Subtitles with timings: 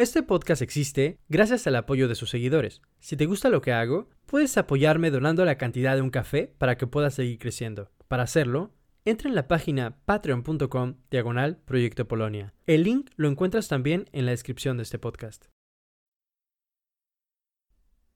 [0.00, 2.80] Este podcast existe gracias al apoyo de sus seguidores.
[3.00, 6.78] Si te gusta lo que hago, puedes apoyarme donando la cantidad de un café para
[6.78, 7.90] que pueda seguir creciendo.
[8.08, 8.72] Para hacerlo,
[9.04, 12.54] entra en la página patreon.com diagonal Proyecto Polonia.
[12.66, 15.48] El link lo encuentras también en la descripción de este podcast.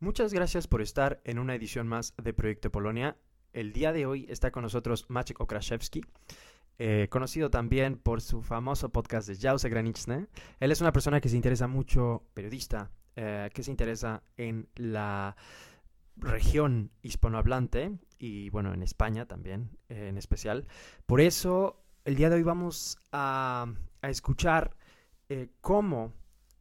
[0.01, 3.19] Muchas gracias por estar en una edición más de Proyecto Polonia.
[3.53, 6.01] El día de hoy está con nosotros Maciek Okraszewski.
[6.79, 10.27] Eh, conocido también por su famoso podcast de Jause Graniczne.
[10.59, 15.37] Él es una persona que se interesa mucho, periodista, eh, que se interesa en la
[16.17, 20.67] región hispanohablante y bueno, en España también eh, en especial.
[21.07, 23.67] Por eso, el día de hoy vamos a,
[24.03, 24.77] a escuchar
[25.61, 26.13] cómo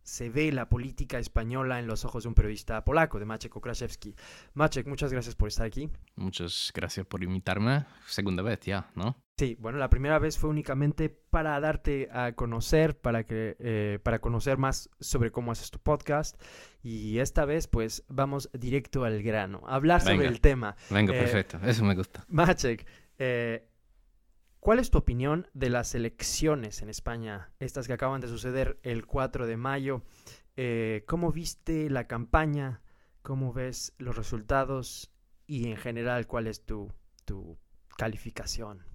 [0.03, 4.15] se ve la política española en los ojos de un periodista polaco, de Maciek Okraszewski.
[4.53, 5.89] Maciek, muchas gracias por estar aquí.
[6.15, 7.85] Muchas gracias por invitarme.
[8.05, 9.15] Segunda vez ya, ¿no?
[9.35, 14.19] Sí, bueno, la primera vez fue únicamente para darte a conocer, para que, eh, para
[14.19, 16.39] conocer más sobre cómo haces tu podcast.
[16.83, 20.75] Y esta vez, pues, vamos directo al grano, hablar sobre el tema.
[20.91, 22.23] Venga, eh, perfecto, eso me gusta.
[22.27, 22.85] Maciek,
[23.17, 23.67] eh,
[24.59, 29.07] ¿cuál es tu opinión de las elecciones en España, estas que acaban de suceder el
[29.07, 30.03] 4 de mayo?
[31.07, 32.83] ¿Cómo viste la campaña?
[33.23, 35.11] ¿Cómo ves los resultados?
[35.47, 36.93] Y en general, ¿cuál es tu,
[37.25, 37.57] tu
[37.97, 38.92] calificación?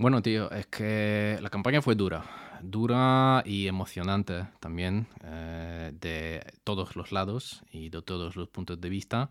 [0.00, 2.24] Bueno, tío, es que la campaña fue dura,
[2.62, 8.88] dura y emocionante también, eh, de todos los lados y de todos los puntos de
[8.88, 9.28] vista.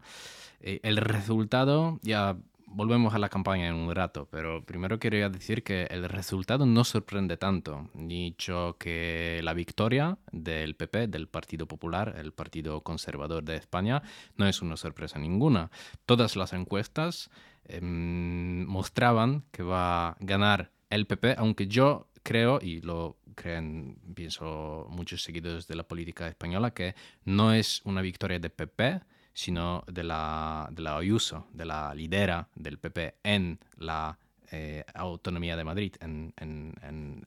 [0.59, 5.63] Eh, el resultado, ya volvemos a la campaña en un rato, pero primero quería decir
[5.63, 7.90] que el resultado no sorprende tanto.
[7.96, 14.03] Dicho que la victoria del PP, del Partido Popular, el Partido Conservador de España,
[14.38, 15.72] no es una sorpresa ninguna.
[16.06, 17.31] Todas las encuestas
[17.72, 24.88] Em, mostraban que va a ganar el PP, aunque yo creo, y lo creen, pienso,
[24.90, 29.02] muchos seguidores de la política española, que no es una victoria de PP,
[29.34, 34.18] sino de la, de la Ayuso, de la lidera del PP en la
[34.51, 36.74] eh, autonomía de Madrid, en, en,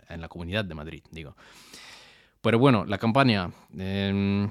[0.09, 1.37] en, la comunidad de Madrid, digo.
[2.41, 3.49] Pero bueno, la campaña...
[3.79, 4.51] Em,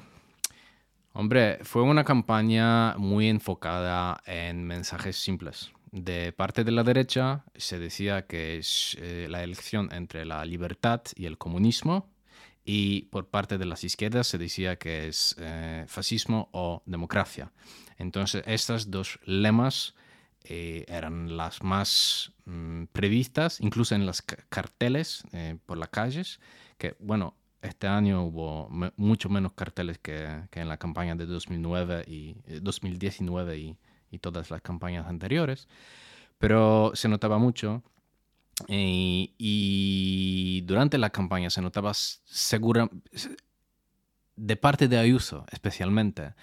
[1.11, 7.77] hombre, fue una campaña muy enfocada en mensajes simples de parte de la derecha se
[7.77, 12.09] decía que es eh, la elección entre la libertad y el comunismo
[12.63, 17.51] y por parte de las izquierdas se decía que es eh, fascismo o democracia.
[17.97, 19.95] Entonces estas dos lemas
[20.45, 25.23] eh, eran las más mm, previstas, incluso en las carteles
[25.65, 26.39] por las calles,
[26.77, 32.05] que bueno, este año hubo mucho menos carteles que, que, en la campaña de 2009
[32.07, 33.77] y 2019 y
[34.11, 35.67] y todas las campañas anteriores,
[36.37, 37.81] pero se notaba mucho
[38.67, 42.89] y, y durante la campaña se notaba segura,
[44.35, 46.33] de parte de Ayuso especialmente,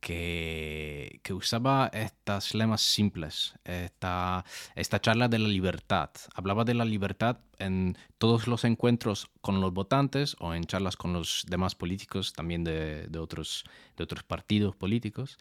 [0.00, 4.44] que, usaba estas lemas simples, esta,
[4.74, 6.10] esta charla de la libertad.
[6.34, 11.12] Hablaba de la libertad en todos los encuentros con los votantes o en charlas con
[11.12, 13.64] los demás políticos, también de, de otros,
[13.96, 15.38] de otros partidos políticos.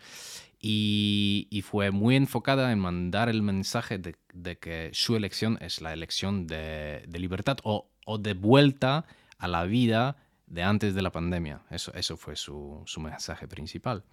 [0.59, 5.93] Y, fue muy enfocada en mandar el mensaje de, de que su elección es la
[5.93, 9.05] elección de, de libertad o, o de vuelta
[9.37, 10.17] a la vida
[10.47, 11.61] de antes de la pandemia.
[11.69, 14.03] Eso, eso fue su, su mensaje principal.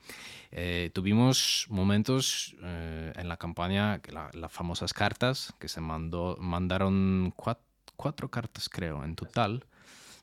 [0.51, 4.01] Eh, tuvimos momentos eh, en la campaña,
[4.33, 9.65] las famosas cartas, que se mandó, mandaron cuatro, cartas, creo, en total.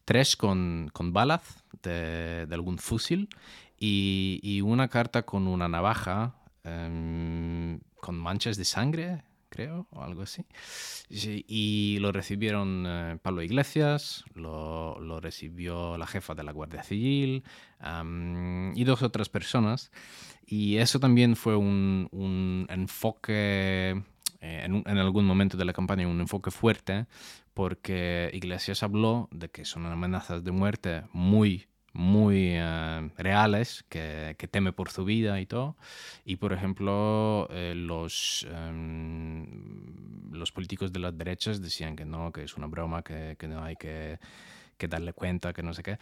[0.03, 1.41] Tres con, con balas
[1.81, 3.29] de, de algún fusil
[3.77, 10.23] y, y, una carta con una navaja em, con manchas de sangre creo, o algo
[10.23, 10.45] así.
[11.09, 17.43] y lo recibieron eh, Pablo Iglesias, lo, recibió la jefa de la Guardia Civil
[18.73, 19.91] y dos otras personas.
[20.45, 23.91] Y eso también fue un, un enfoque,
[24.39, 27.05] eh, en, en, algún momento de la campaña, un enfoque fuerte,
[27.53, 34.47] porque Iglesias habló de que son amenazas de muerte muy muy eh, reales que, que,
[34.47, 35.75] teme por su vida y todo.
[36.25, 39.45] Y por ejemplo, eh, los, em,
[40.31, 43.63] los políticos de las derechas decían que no, que es una broma, que, que no
[43.63, 44.19] hay que,
[44.77, 45.97] que, darle cuenta, que no sé qué.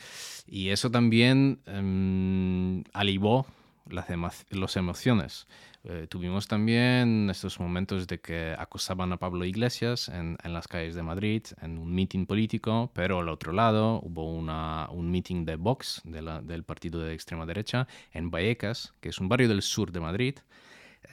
[0.48, 3.48] Y eso también um, alivó
[3.90, 4.08] las,
[4.52, 5.48] las emociones.
[5.86, 11.04] Eh, tuvimos también estos momentos de que acosaban a Pablo Iglesias en, las calles de
[11.04, 16.02] Madrid, en un meeting político, pero al otro lado hubo una, un meeting de Vox,
[16.04, 20.36] del partido de extrema derecha, en Vallecas, que es un barrio del sur de Madrid,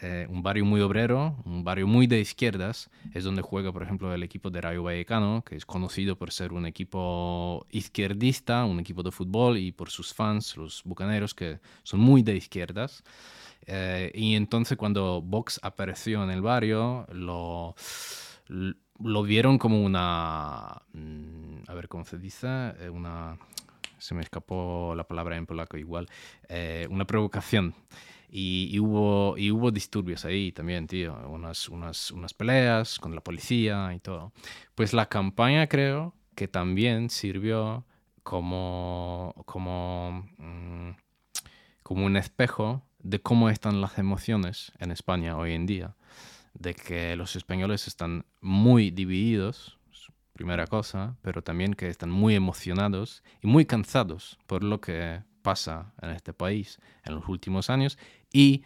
[0.02, 4.12] eh, un barrio muy obrero, un barrio muy de izquierdas, es donde juega, por ejemplo,
[4.12, 9.02] el equipo de Rayo Vallecano, que es conocido por ser un equipo izquierdista, un equipo
[9.02, 13.04] de fútbol, y por sus fans, los bucaneros, que son muy de izquierdas.
[13.64, 17.74] Eh, y entonces cuando Vox apareció en el barrio, lo,
[18.48, 20.82] lo vieron como una...
[20.92, 22.46] Mm, a ver cómo se dice,
[22.80, 23.38] eh, una...
[23.98, 26.06] Se me escapó la palabra en polaco igual.
[26.90, 27.74] una provocación.
[28.28, 33.93] Y, hubo, y hubo disturbios ahí también, tío, unas, unas, unas peleas con la policía
[33.94, 34.32] y todo.
[34.75, 37.84] Pues la campaña creo que también sirvió
[38.23, 40.90] como, como, mm,
[41.82, 45.96] como un espejo de cómo están las emociones en España hoy en día.
[46.55, 49.78] De que los españoles están muy divididos,
[50.32, 55.94] primera cosa, pero también que están muy emocionados y muy cansados por lo que pasa
[56.02, 57.99] en este país en los últimos años
[58.32, 58.62] y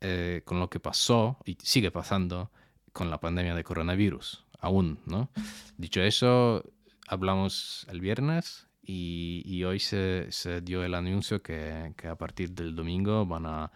[0.00, 2.50] eh, con lo que pasó y sigue pasando
[2.92, 5.30] con la pandemia de coronavirus, aún, ¿no?
[5.76, 6.64] Dicho eso,
[7.06, 10.28] hablamos el viernes y, hoy se,
[10.62, 13.70] dio el anuncio que, que, a partir del domingo van a,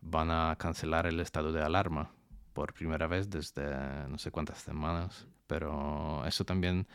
[0.00, 2.10] van a cancelar el estado de alarma
[2.52, 6.86] por primera vez desde no sé cuántas semanas, pero eso también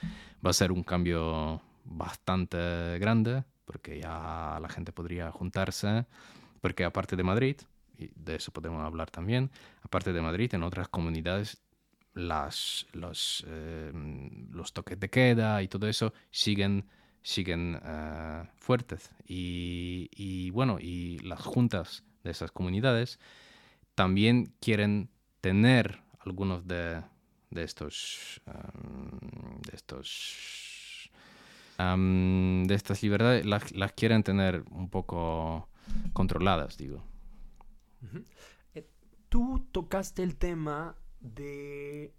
[0.46, 6.06] va a ser un cambio bastante grande porque ya la gente podría juntarse,
[6.62, 7.58] porque aparte de Madrid,
[7.98, 9.52] y de eso podemos hablar también,
[9.82, 11.62] aparte de Madrid, en otras comunidades
[12.14, 13.92] las, los, eh,
[14.52, 16.86] los toques de queda y todo eso siguen,
[17.22, 19.12] siguen eh, fuertes.
[19.28, 23.20] Y, y, bueno, y las juntas de esas comunidades
[23.96, 25.10] también quieren
[25.42, 27.02] tener algunos de,
[27.50, 30.70] de estos, um, de estos
[31.80, 35.70] de estas libertades las, quieren tener un poco
[36.14, 37.04] controladas, digo.
[38.74, 38.88] Eh,
[39.30, 42.14] tú tocaste el tema de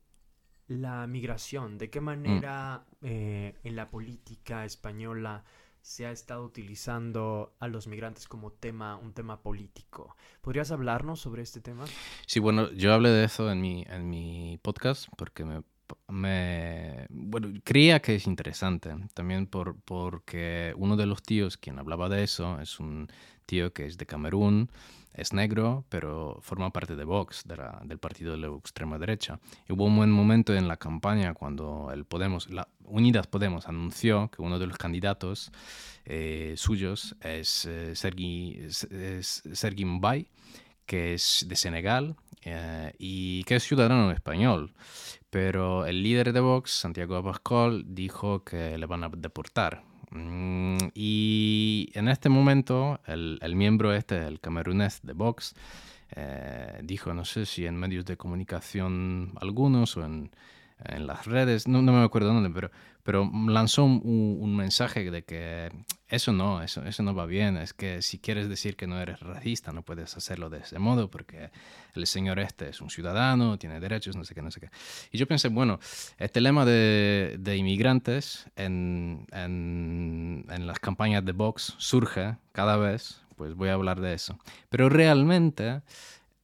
[0.69, 3.07] la migración, de qué manera mm.
[3.07, 5.45] eh, en la política española
[5.83, 10.15] se ha estado utilizando a los migrantes como tema, un tema político.
[10.43, 11.87] ¿Podrías hablarnos sobre este tema?
[12.27, 15.63] Sí, bueno, yo hablé de eso en mi, en mi podcast porque me
[16.09, 22.09] me bueno, creía que es interesante también por, porque uno de los tíos quien hablaba
[22.09, 23.09] de eso es un
[23.47, 24.71] tío que es de Camerún,
[25.13, 29.41] es negro, pero forma parte de Vox, de del partido de la extrema derecha.
[29.69, 34.43] Hubo un buen momento en la campaña cuando el Podemos, la Unidas Podemos anunció que
[34.43, 35.51] uno de los candidatos
[36.05, 40.29] eh, suyos es eh, Sergi, Sergi Mbay,
[40.91, 44.73] que es de Senegal eh, y que es ciudadano español.
[45.31, 49.85] Pero el líder de Vox, Santiago Abascal, dijo que le van a deportar.
[50.11, 55.55] Mm, y en este momento, el, el miembro este, el camerunés de Vox,
[56.17, 60.33] eh, dijo, no sé si en medios de comunicación algunos o en,
[60.85, 62.73] en las redes, no, no, me acuerdo dónde, pero,
[63.03, 64.01] pero lanzó un,
[64.41, 65.71] un, mensaje de que
[66.09, 69.21] eso no, eso, eso no va bien, es que si quieres decir que no eres
[69.21, 71.51] racista, no puedes hacerlo de ese modo, porque
[71.95, 74.71] el señor este es un ciudadano, tiene derechos, no sé qué, no sé qué.
[75.11, 75.81] Y yo pensé, bueno,
[76.19, 83.23] este lema de, de inmigrantes en, en, en las campañas de Vox surge cada vez,
[83.37, 84.39] pues voy a hablar de eso.
[84.69, 85.83] Pero realmente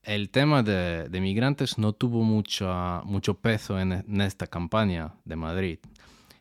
[0.06, 5.78] el tema de, migrantes no tuvo mucho, mucho peso en, esta campaña de Madrid.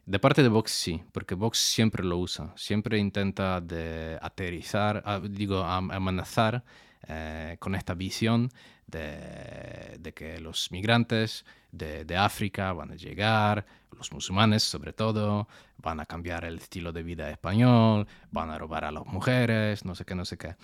[0.06, 5.20] De parte de Vox sí, porque Vox siempre lo usa, siempre intenta de aterrizar, ah,
[5.20, 6.64] digo, amenazar
[7.08, 8.52] eh, con esta visión
[8.86, 13.66] de, que los migrantes de, de, África van a llegar,
[13.98, 15.48] los musulmanes sobre todo,
[15.78, 19.96] van a cambiar el estilo de vida español, van a robar a las mujeres, no
[19.96, 20.56] sé qué, no sé qué.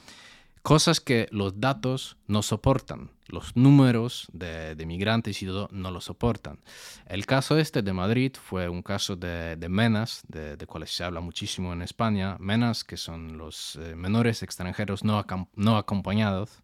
[0.62, 6.60] Cosas que los datos no soportan, los números de, migrantes y todo no lo soportan.
[7.08, 11.20] El caso este de Madrid fue un caso de, menas, de, de, cuales se habla
[11.20, 15.26] muchísimo en España, menas que son los eh, menores extranjeros no,
[15.56, 16.62] no acompañados.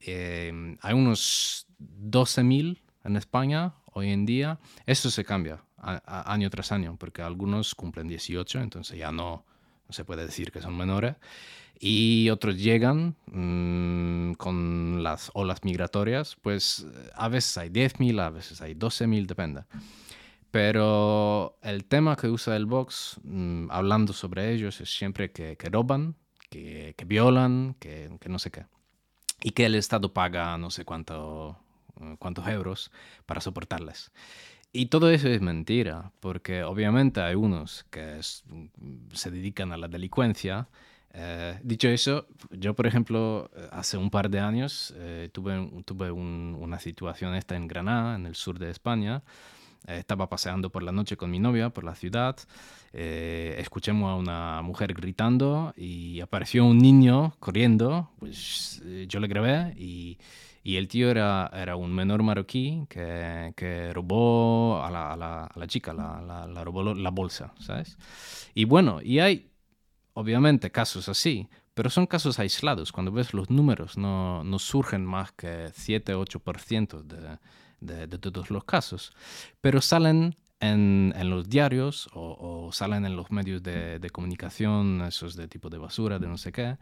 [0.00, 4.60] Eh, hay unos 12.000 en España hoy en día.
[4.86, 9.44] Eso se cambia año tras año, porque algunos cumplen 18, entonces ya no,
[9.86, 11.16] no se puede decir que son menores
[11.78, 18.60] y otros llegan mm, con las olas migratorias, pues a veces hay 10.000, a veces
[18.60, 19.64] hay 12.000, depende.
[20.50, 25.68] Pero el tema que usa el Vox, mm, hablando sobre ellos, es siempre que, que
[25.68, 26.16] roban,
[26.48, 28.64] que, que violan, que, que, no sé qué.
[29.42, 31.58] y que el Estado paga no sé cuánto,
[32.18, 32.90] cuántos euros
[33.26, 34.12] para soportarles.
[34.72, 40.68] Y todo eso es mentira, porque obviamente hay unos que se dedican a la delincuencia.
[41.18, 47.34] Eh, dicho eso, yo por ejemplo, hace un par de años eh, tuve, una situación
[47.34, 49.22] esta en Granada, en el sur de España.
[49.86, 52.36] Eh, estaba paseando por la noche con mi novia por la ciudad.
[52.92, 58.10] escuchamos a una mujer gritando y apareció un niño corriendo.
[58.18, 60.18] Pues yo le grabé y
[60.76, 67.10] el tío era, un menor marroquí que, robó a la chica, la, la, robó la
[67.10, 67.96] bolsa, ¿sabes?
[68.54, 69.55] Y bueno, y hay
[70.16, 72.90] obviamente casos así, pero son casos aislados.
[72.90, 77.38] Cuando ves los números, no, no surgen más que 7-8% de,
[77.80, 79.12] de, de, todos los casos,
[79.60, 85.48] pero salen en, en los diarios o, salen en los medios de, comunicación, esos de
[85.48, 86.78] tipo de basura, de no sé qué.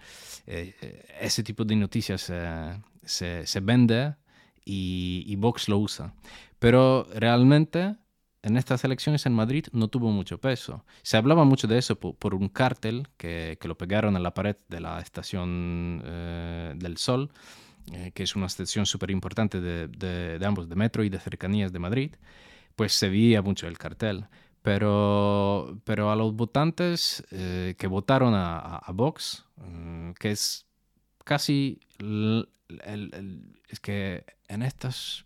[0.46, 2.32] Eh, ese tipo de noticias
[3.02, 4.14] se, se vende
[4.64, 6.14] y, Vox lo usa.
[6.60, 7.96] Pero realmente
[8.44, 10.84] en estas elecciones en Madrid no tuvo mucho peso.
[11.02, 14.56] Se hablaba mucho de eso por, un cártel que, que, lo pegaron en la pared
[14.68, 17.30] de la estación eh, del Sol,
[17.90, 21.72] eh, que es una estación súper importante de, de, ambos, de metro y de cercanías
[21.72, 22.16] de Madrid,
[22.76, 24.26] pues se veía mucho el cartel.
[24.60, 30.66] Pero, pero a los votantes eh, que votaron a, a, Vox, mm, que es
[31.24, 31.80] casi
[33.68, 35.24] es que en estas,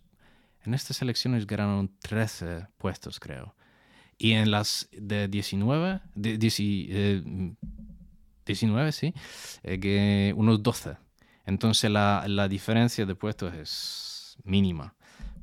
[0.69, 3.57] en estas elecciones ganaron 13 puestos, creo.
[4.19, 7.57] Y en las de 19, de, 19,
[8.89, 9.15] eh, sí,
[9.63, 10.99] eh, que unos 12.
[11.47, 14.95] Entonces la, la, diferencia de puestos es mínima.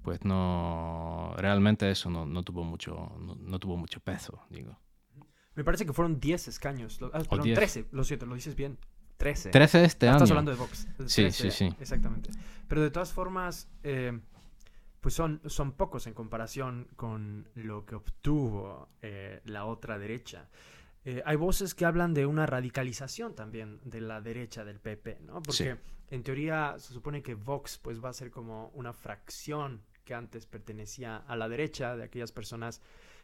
[0.03, 4.77] Pues no, realmente eso no, no tuvo mucho, no, tuvo mucho peso, digo.
[5.55, 6.99] Me parece que fueron 10 escaños.
[7.13, 8.77] Ah, perdón, 13, lo siento, lo dices bien.
[9.17, 9.49] 13.
[9.49, 10.17] 13 este año.
[10.17, 10.87] Estás hablando de Vox.
[11.07, 11.73] sí, sí, sí.
[11.79, 12.29] Exactamente.
[12.67, 14.19] Pero de todas formas, eh,
[15.05, 20.49] pues son, son pocos en comparación con lo que obtuvo eh, la otra derecha.
[21.03, 25.43] Eh, hay voces que hablan de una radicalización también de la derecha del PP, ¿no?
[25.43, 25.77] Porque
[26.09, 30.47] en teoría se supone que Vox pues va a ser como una fracción que antes
[30.47, 32.81] pertenecía a la derecha, de aquellas personas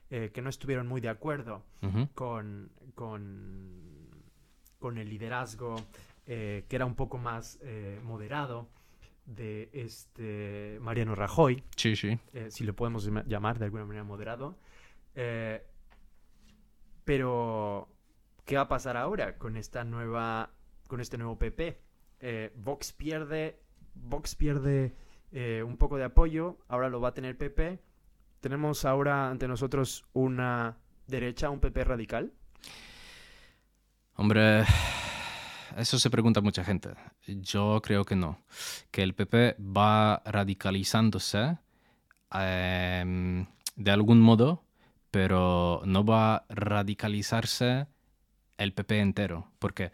[0.09, 1.63] que no estuvieron muy de acuerdo
[2.13, 4.01] con, con
[4.81, 5.77] con el liderazgo
[6.25, 8.67] eh, que era un poco más eh, moderado
[9.25, 11.63] de este Mariano Rajoy.
[11.75, 12.19] Sí, sí.
[12.33, 14.57] Eh, si lo podemos llamar de alguna manera moderado.
[17.03, 17.89] pero,
[18.45, 20.51] ¿qué va a pasar ahora con esta nueva,
[20.87, 21.81] con este nuevo PP?
[22.55, 23.59] Vox pierde,
[23.95, 24.95] Vox pierde
[25.65, 27.79] un poco de apoyo, ahora lo va a tener PP.
[28.41, 32.33] Tenemos ahora ante nosotros una derecha, un PP radical.
[34.15, 34.65] Hombre,
[35.77, 36.89] eso se pregunta mucha gente.
[37.27, 38.39] Yo creo que no.
[38.91, 41.57] Que el PP va radicalizándose
[42.31, 44.63] em, de algún modo,
[45.11, 47.87] pero no va a radicalizarse
[48.57, 49.51] el PP entero.
[49.59, 49.91] Porque,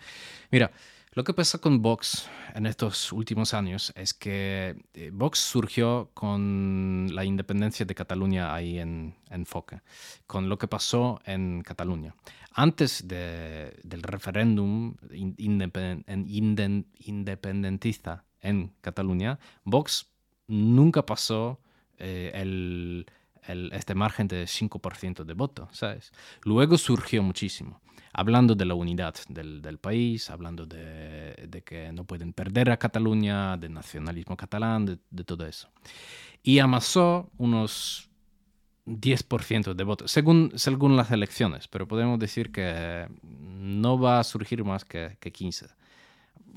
[0.51, 0.72] mira,
[1.18, 7.08] lo que pasa con Vox en estos últimos años es que eh, Vox surgió con
[7.12, 9.48] la independencia de Cataluña ahí en, en
[10.28, 12.14] con lo que pasó en Cataluña.
[12.52, 14.94] Antes del referéndum
[17.08, 20.12] independentista en Cataluña, Vox
[20.46, 21.60] nunca pasó
[21.98, 23.08] eh, el,
[23.48, 26.12] este margen de 5% de voto, ¿sabes?
[26.44, 27.82] Luego surgió muchísimo,
[28.13, 33.70] hablando de la unidad del, país, hablando de, que no pueden perder a Cataluña, de
[33.70, 35.70] nacionalismo catalán, de, de todo eso.
[36.44, 38.10] Y amasó unos
[38.88, 44.63] 10% de votos, según, según las elecciones, pero podemos decir que no va a surgir
[44.63, 45.68] más que, que 15.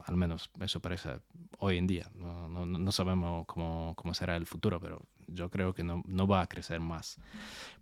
[0.04, 1.20] Al menos eso parece
[1.58, 2.10] hoy en día.
[2.14, 6.26] No, no, no sabemos cómo, cómo, será el futuro, pero yo creo que no, no
[6.26, 7.18] va a crecer más.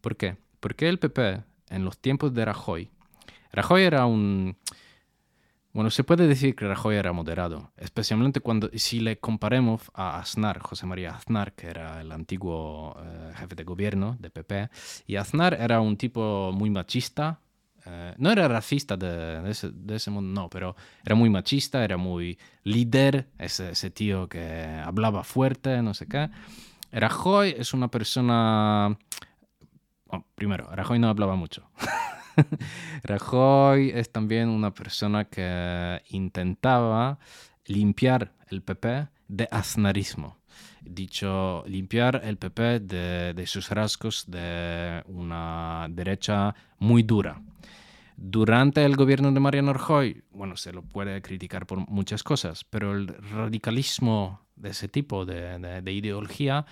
[0.01, 0.37] ¿Por qué?
[0.61, 2.91] Porque el PP, en los tiempos de Rajoy,
[3.53, 4.57] Rajoy era un,
[5.73, 10.59] bueno, se puede decir que Rajoy era moderado, especialmente cuando si le comparemos a Aznar,
[10.59, 14.71] José María Aznar, que era el antiguo eh, jefe de gobierno de PP,
[15.07, 17.41] y Aznar era un tipo muy machista,
[17.91, 23.29] eh, no era racista de, ese, mundo, no, pero era muy machista, era muy líder,
[23.39, 26.29] ese, ese tío que hablaba fuerte, no sé qué.
[26.93, 28.97] Rajoy es una persona...
[30.35, 31.71] primero, Rajoy no hablaba mucho.
[33.03, 37.19] Rajoy es también una persona que intentaba
[37.67, 40.39] limpiar el PP de aznarismo.
[40.81, 47.43] Dicho, limpiar el PP de, sus rasgos de una derecha muy dura.
[48.21, 52.93] Durante el gobierno de Mariano Rajoy, bueno, se lo puede criticar por muchas cosas, pero
[52.93, 56.67] el radicalismo de ese tipo de, ideología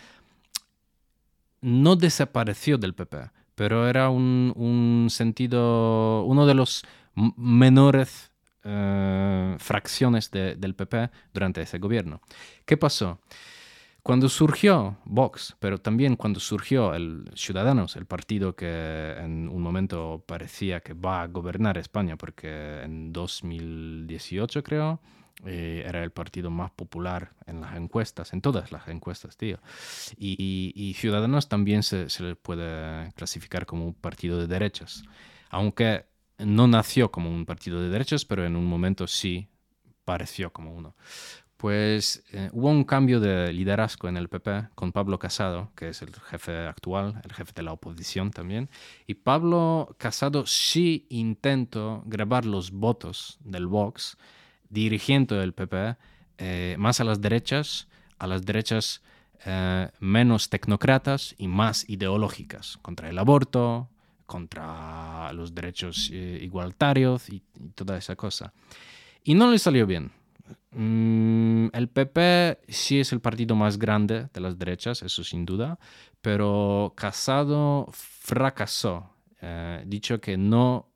[1.61, 6.85] no desapareció del PP, pero era un, sentido, uno de los
[7.15, 8.33] menores
[8.65, 12.23] eh, fracciones del PP durante ese gobierno.
[12.65, 13.21] ¿Qué pasó?
[14.07, 20.23] Cuando surgió Vox, pero también cuando surgió el Ciudadanos, el partido que en un momento
[20.29, 25.01] parecía que va a gobernar España, porque en 2018 creo,
[25.45, 29.59] eh, era el partido más popular en las encuestas, en todas las encuestas, tío.
[30.17, 35.03] Y, Ciudadanos también se, se, le puede clasificar como un partido de derechas,
[35.51, 36.07] aunque
[36.39, 39.49] no nació como un partido de derechas, pero en un momento sí
[40.05, 40.95] pareció como uno
[41.57, 46.03] pues eh, hubo un cambio de liderazgo en el PP con Pablo Casado, que es
[46.03, 48.69] el jefe actual, el jefe de la oposición también.
[49.07, 54.19] Y Pablo Casado sí intentó grabar los votos del Vox
[54.69, 55.97] dirigiendo el PP
[56.39, 59.03] eh, más a las derechas, a las derechas
[59.47, 63.89] eh, menos tecnócratas y más ideológicas, contra el aborto,
[64.27, 67.43] contra los derechos igualitarios y
[67.75, 68.53] toda esa cosa.
[69.23, 70.11] Y no le salió bien
[70.77, 75.79] el PP sí es el partido más grande de las derechas, eso sin duda,
[76.21, 80.93] pero Casado fracasó, eh, dicho que no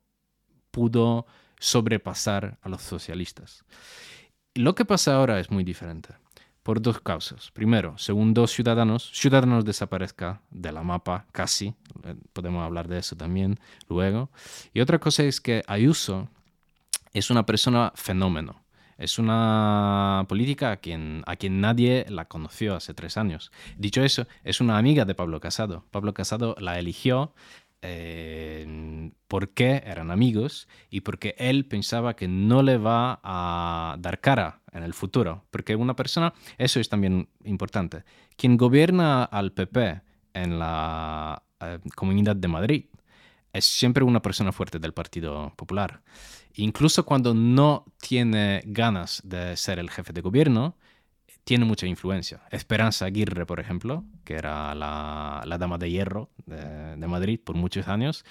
[0.69, 1.25] pudo
[1.59, 3.65] sobrepasar a los socialistas.
[4.53, 6.13] Lo que pasa ahora es muy diferente,
[6.61, 7.49] por dos causas.
[7.49, 11.73] Primero, según dos ciudadanos, Ciudadanos desaparezca de la mapa casi,
[12.03, 13.59] eh, podemos hablar de eso también
[13.89, 14.29] luego.
[14.73, 16.29] Y otra cosa es que Ayuso
[17.13, 18.60] es una persona fenómeno
[19.01, 23.51] es una política a quien, a quien nadie la conoció hace tres años.
[23.77, 25.85] Dicho eso, es una amiga de Pablo Casado.
[25.89, 27.33] Pablo Casado la eligió
[27.81, 34.61] eh, porque eran amigos y porque él pensaba que no le va a dar cara
[34.71, 35.45] en el futuro.
[35.49, 38.03] Porque una persona, eso es también importante,
[38.37, 40.01] quien gobierna al PP
[40.35, 42.85] en la eh, Comunidad de Madrid
[43.53, 46.01] es siempre una persona fuerte del Partido Popular.
[46.55, 50.75] Incluso cuando no tiene ganas de ser el jefe de gobierno,
[51.43, 52.41] tiene mucha influencia.
[52.51, 58.25] Esperanza Aguirre, por ejemplo, que era la, dama de hierro de, Madrid por muchos años,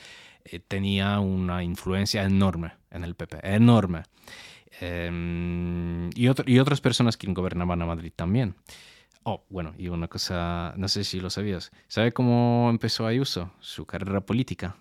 [0.44, 4.04] eh, tenía una influencia enorme en el PP, enorme.
[4.80, 8.54] Em, y, y otras personas que gobernaban a Madrid también.
[9.22, 11.72] Oh, bueno, y una cosa, no sé si lo sabías.
[11.88, 14.76] ¿Sabe cómo empezó Ayuso su carrera política?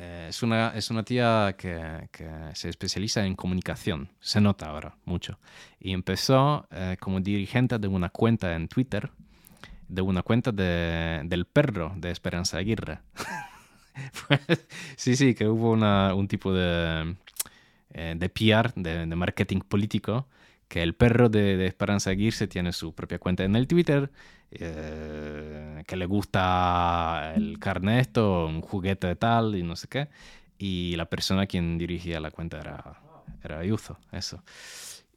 [0.00, 4.96] Eh, es, una, es una tía que, que, se especializa en comunicación, se nota ahora
[5.04, 5.40] mucho.
[5.80, 9.10] Y empezó eh, como dirigente de una cuenta en Twitter,
[9.88, 13.00] de una cuenta de, del perro de Esperanza Aguirre.
[14.96, 17.16] sí, sí, que hubo una, un tipo de,
[17.90, 20.28] eh, de PR, de marketing político,
[20.68, 24.10] que el perro de, Esperanza Aguirre tiene su propia cuenta en el Twitter,
[24.50, 30.08] eh, que le gusta el carne esto, un juguete de tal y no sé qué.
[30.58, 33.00] Y la persona quien dirigía la cuenta era,
[33.42, 34.42] era Ayuso, eso.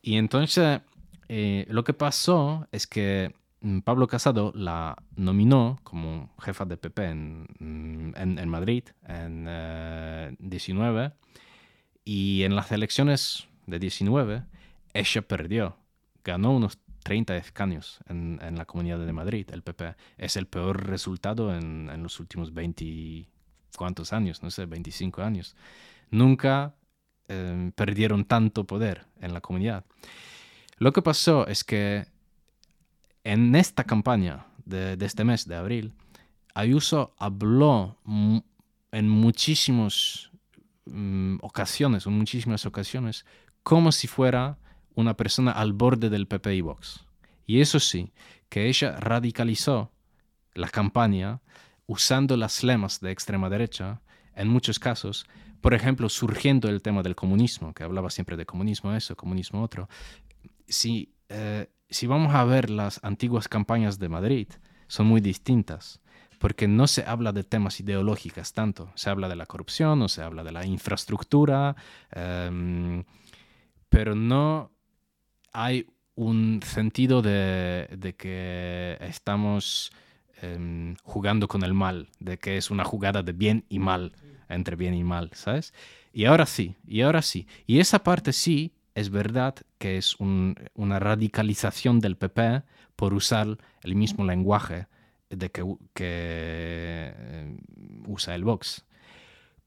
[0.01, 0.81] Y entonces
[1.27, 7.05] eh, lo que pasó es que mm, Pablo Casado la nominó como jefa de PP
[7.05, 11.11] en, mm, en, Madrid en 19 eh,
[12.05, 14.43] y en las elecciones de 19
[14.93, 15.77] ella perdió.
[16.23, 19.95] Ganó unos 30 escaños en, la Comunidad de Madrid, el PP.
[20.17, 23.27] Es el peor resultado en, los últimos 20,
[23.75, 24.43] ¿cuántos años?
[24.43, 25.55] No sé, 25 años.
[26.11, 26.75] Nunca
[27.27, 29.85] em, perdieron tanto poder en la comunidad.
[30.77, 32.05] Lo que pasó es que
[33.23, 35.93] en esta campaña de, este mes de abril,
[36.53, 37.97] Ayuso habló
[38.91, 40.31] en muchísimas
[40.85, 43.25] mm, ocasiones, en muchísimas ocasiones,
[43.63, 44.57] como si fuera
[44.95, 47.05] una persona al borde del PP y Vox.
[47.45, 48.11] Y eso sí,
[48.49, 49.91] que ella radicalizó
[50.53, 51.41] la campaña
[51.85, 54.01] usando las lemas de extrema derecha,
[54.35, 55.25] en muchos casos,
[55.61, 59.87] por ejemplo, surgiendo el tema del comunismo, que hablaba siempre de comunismo eso, comunismo otro.
[60.67, 64.47] Si, eh, si vamos a ver las antiguas campañas de Madrid,
[64.87, 66.01] son muy distintas,
[66.39, 70.23] porque no se habla de temas ideológicos tanto, se habla de la corrupción o se
[70.23, 71.75] habla de la infraestructura,
[72.11, 73.03] em,
[73.89, 74.71] pero no
[75.51, 79.91] hay un sentido de, que estamos
[80.41, 84.13] em, jugando con el mal, de que es una jugada de bien y mal,
[84.49, 85.73] entre bien y mal, ¿sabes?
[86.13, 87.47] Y ahora sí, y ahora sí.
[87.65, 92.63] Y esa parte sí es verdad que es una radicalización del PP
[92.95, 94.87] por usar el mismo lenguaje
[95.29, 97.57] de que, que em,
[98.07, 98.85] usa el Vox.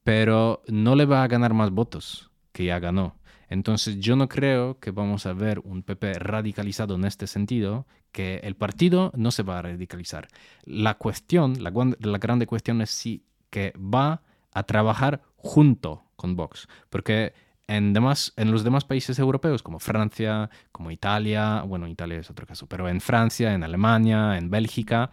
[0.04, 3.16] pero no le va a ganar más votos que ya ganó.
[3.48, 8.36] Entonces yo no creo que vamos a ver un PP radicalizado en este sentido, que
[8.44, 10.28] el partido no se va a radicalizar.
[10.64, 16.68] La cuestión, la, la grande cuestión es si que va a trabajar junto con Vox,
[16.90, 17.34] porque
[17.66, 22.46] en, demás, en los demás países europeos, como Francia, como Italia, bueno, Italia es otro
[22.46, 25.10] caso, pero en Francia, en Alemania, en Bélgica,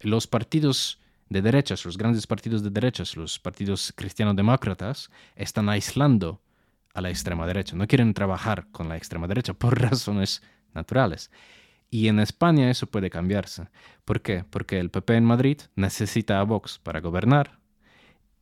[0.00, 6.40] los partidos de derechas, los grandes partidos de derechas, los partidos cristiano-demócratas, están aislando
[6.98, 7.76] a la extrema derecha.
[7.76, 10.42] No quieren trabajar con la extrema derecha por razones
[10.74, 11.30] naturales.
[11.90, 13.68] Y en España eso puede cambiarse.
[14.04, 14.44] ¿Por qué?
[14.50, 17.58] Porque el PP en Madrid necesita a Vox para gobernar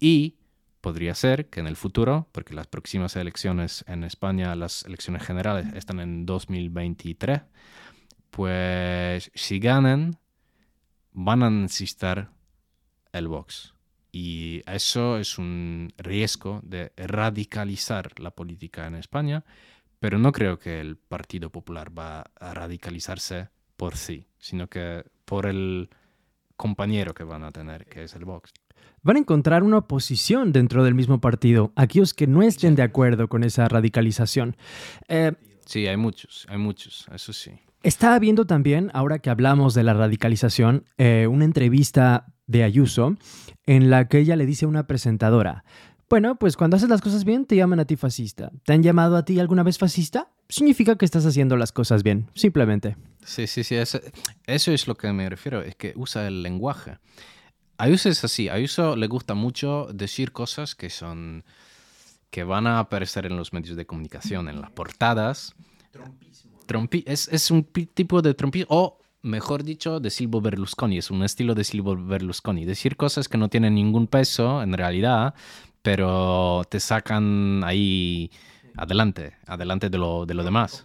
[0.01, 0.37] y
[0.81, 5.67] podría ser que en el futuro, porque las próximas elecciones en España, las elecciones generales
[5.75, 7.43] están en 2023,
[8.31, 10.19] pues si ganan,
[11.13, 12.31] van a necesitar
[13.13, 13.76] el Vox.
[14.19, 19.45] Y eso es un riesgo de radicalizar la política en España,
[20.01, 25.45] pero no creo que el Partido Popular va a radicalizarse por sí, sino que por
[25.45, 25.91] el
[26.57, 28.55] compañero que van a tener, que es el Vox.
[29.03, 33.29] Van a encontrar una oposición dentro del mismo partido, aquellos que no estén de acuerdo
[33.29, 34.57] con esa radicalización.
[35.09, 35.33] Eh,
[35.67, 37.51] sí, hay muchos, hay muchos, eso sí.
[37.83, 43.17] Estaba viendo también, ahora que hablamos de la radicalización, eh, una entrevista de Ayuso
[43.67, 45.65] en la que ella le dice a una presentadora,
[46.09, 48.53] bueno, pues cuando haces las cosas bien te llaman a ti fascista.
[48.65, 50.31] ¿Te han llamado a ti alguna vez fascista?
[50.49, 52.97] Significa que estás haciendo las cosas bien, simplemente.
[53.25, 54.01] Sí, sí, sí, eso,
[54.47, 56.99] es lo que me refiero, es que usa el lenguaje.
[57.79, 61.45] Ayuso es así, a Ayuso le gusta mucho decir cosas que son
[62.31, 65.55] que van a aparecer en los medios de comunicación, en las portadas.
[66.67, 67.03] Trompismo.
[67.07, 70.99] es, es un tipo de trompismo, o mejor dicho, de Silvio Berlusconi.
[70.99, 72.65] Es un estilo de Silvio Berlusconi.
[72.65, 75.35] Decir cosas que no tienen ningún peso en realidad,
[75.83, 78.31] pero te sacan ahí
[78.77, 80.85] adelante, adelante de lo, de lo demás.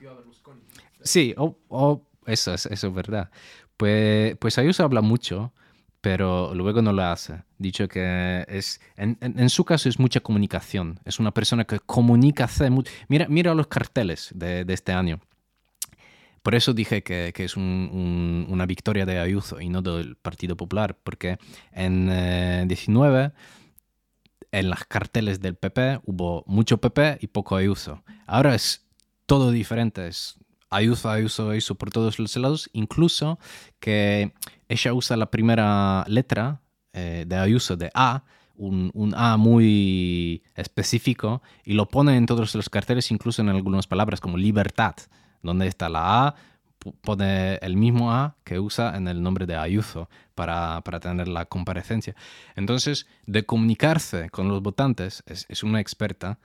[1.03, 3.29] Sí, o, eso, es, eso es verdad.
[3.77, 5.53] Pues, pues Ayuso habla mucho,
[6.01, 7.43] pero luego no lo hace.
[7.57, 10.99] Dicho que es, en, en, su caso es mucha comunicación.
[11.05, 12.69] Es una persona que comunica, hace
[13.07, 15.19] Mira, mira los carteles de, de este año
[16.41, 21.37] por eso dije que, es una victoria de Ayuso y no del Partido Popular, porque
[21.71, 23.31] en 19 eh,
[24.51, 28.03] en las carteles del PP hubo mucho PP y poco Ayuso.
[28.25, 28.85] Ahora es
[29.25, 30.35] todo diferente, es
[30.69, 33.39] Ayuso, Ayuso, Ayuso por todos los lados, incluso
[33.79, 34.33] que
[34.67, 36.61] ella usa la primera letra
[36.93, 38.23] eh, de Ayuso, de A,
[38.55, 44.19] un, A muy específico, y lo pone en todos los carteles, incluso en algunas palabras
[44.19, 44.95] como libertad
[45.41, 46.35] donde está la A,
[47.01, 52.15] pone el mismo A que usa en el nombre de Ayuso para, tener la comparecencia.
[52.55, 56.39] Entonces, de comunicarse con los votantes es, una experta,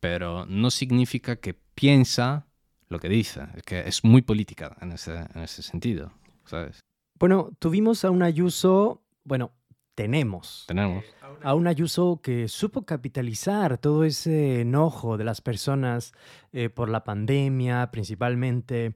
[0.00, 2.46] pero no significa que piensa
[2.88, 6.12] lo que dice, es que es muy política en ese, en ese sentido,
[6.44, 6.80] ¿sabes?
[7.18, 9.52] Bueno, tuvimos a un Ayuso, bueno,
[9.96, 10.64] tenemos.
[10.68, 11.04] Tenemos.
[11.42, 16.12] A un Ayuso que supo capitalizar todo ese enojo de las personas
[16.52, 18.94] eh, por la pandemia, principalmente.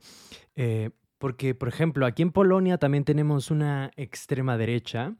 [0.54, 5.14] Eh, porque, por ejemplo, aquí en Polonia también tenemos una extrema derecha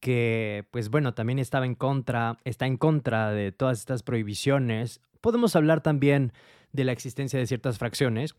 [0.00, 5.00] que, pues bueno, también estaba en contra, está en contra de todas estas prohibiciones.
[5.20, 6.32] Podemos hablar también
[6.72, 8.36] de la existencia de ciertas fracciones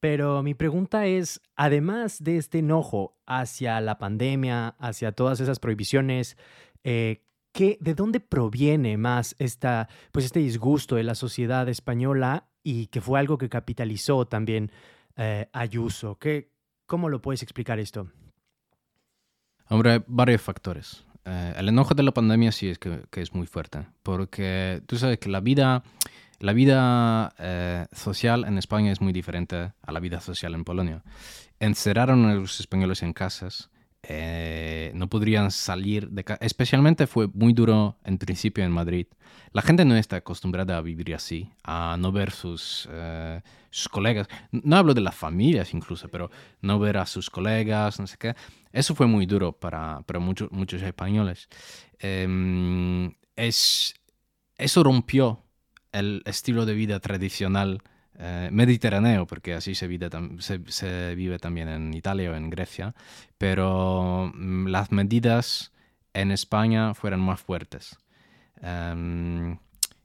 [0.00, 6.36] pero mi pregunta es, además de este enojo hacia la pandemia, hacia todas esas prohibiciones,
[6.84, 7.22] eh,
[7.54, 13.18] ¿de dónde proviene más esta, pues este disgusto de la sociedad española y que fue
[13.18, 14.72] algo que capitalizó también
[15.16, 16.18] eh, Ayuso?
[16.18, 16.50] ¿Qué,
[16.86, 18.08] ¿Cómo lo puedes explicar esto?
[19.68, 21.04] Hombre, varios factores.
[21.24, 25.18] Eh, el enojo de la pandemia sí es que, es muy fuerte, porque tú sabes
[25.18, 25.84] que la vida
[26.40, 31.02] la vida eh, social en España es muy diferente a la vida social en Polonia.
[31.60, 33.70] Encerraron a los españoles en casas,
[34.02, 36.42] eh, no podrían salir de casa.
[36.42, 39.06] Especialmente fue muy duro en principio en Madrid.
[39.52, 44.26] La gente no está acostumbrada a vivir así, a no ver sus, eh, sus colegas.
[44.50, 46.30] No hablo de las familias incluso, pero
[46.62, 48.34] no ver a sus colegas, no sé qué.
[48.72, 51.50] Eso fue muy duro para, para muchos, muchos españoles.
[51.98, 53.94] Em, es,
[54.56, 55.44] eso rompió
[55.92, 57.82] el estilo de vida tradicional
[58.18, 62.94] eh, mediterráneo, porque así se vive, se, vive, también en Italia o en Grecia,
[63.38, 65.72] pero mm, las medidas
[66.12, 67.96] en España fueron más fuertes
[68.60, 69.56] em,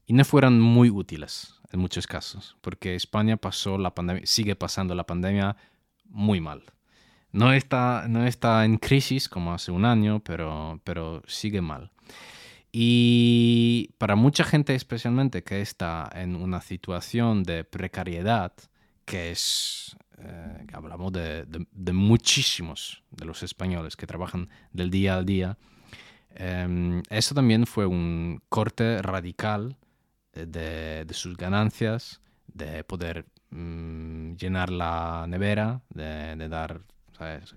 [0.06, 4.96] y no fueron muy útiles en muchos casos, porque España pasó la pandemia, sigue pasando
[4.96, 5.58] la pandemia
[6.06, 6.64] muy mal.
[7.34, 11.92] No está, no está en crisis como hace un año, pero, pero sigue mal.
[12.78, 18.52] Y para mucha gente especialmente que está en una situación de precariedad,
[19.06, 21.46] que es, eh, hablamos de,
[21.94, 25.58] muchísimos de los españoles que trabajan del día al día,
[26.32, 29.78] em, eso también fue un corte radical
[30.34, 36.82] eh, de, sus ganancias, de poder mm, llenar la nevera, de, de dar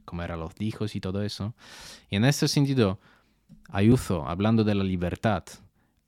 [0.04, 1.57] comer a los hijos y todo eso.
[2.09, 3.00] Y en ese sentido,
[3.70, 5.44] Ayuso, hablando de la libertad,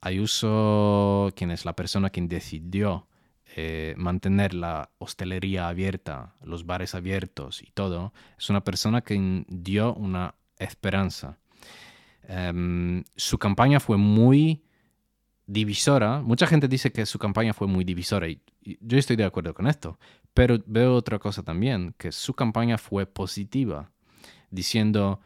[0.01, 3.07] Ayuso, quien es la persona quien decidió
[3.55, 9.93] eh, mantener la hostelería abierta, los bares abiertos y todo, es una persona que dio
[9.93, 11.37] una esperanza.
[12.23, 14.63] Em, su campaña fue muy
[15.45, 16.21] divisora.
[16.21, 18.41] Mucha gente dice que su campaña fue muy divisora y,
[18.79, 19.99] yo estoy de acuerdo con esto,
[20.33, 23.91] pero veo otra cosa también, que su campaña fue positiva,
[24.49, 25.19] diciendo,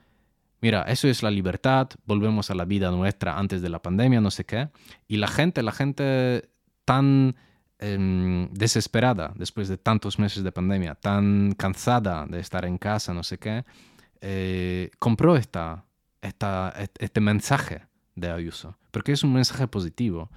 [0.62, 4.32] mira, eso es la libertad, volvemos a la vida nuestra antes de la pandemia, no
[4.32, 4.70] sé qué.
[5.08, 6.50] Y la gente, la gente
[6.86, 7.36] tan
[7.80, 13.24] em, desesperada después de tantos meses de pandemia, tan cansada de estar en casa, no
[13.24, 13.65] sé qué,
[14.22, 15.86] eh, compró esta,
[16.22, 17.84] este mensaje
[18.15, 20.32] de Ayuso, porque es un mensaje positivo.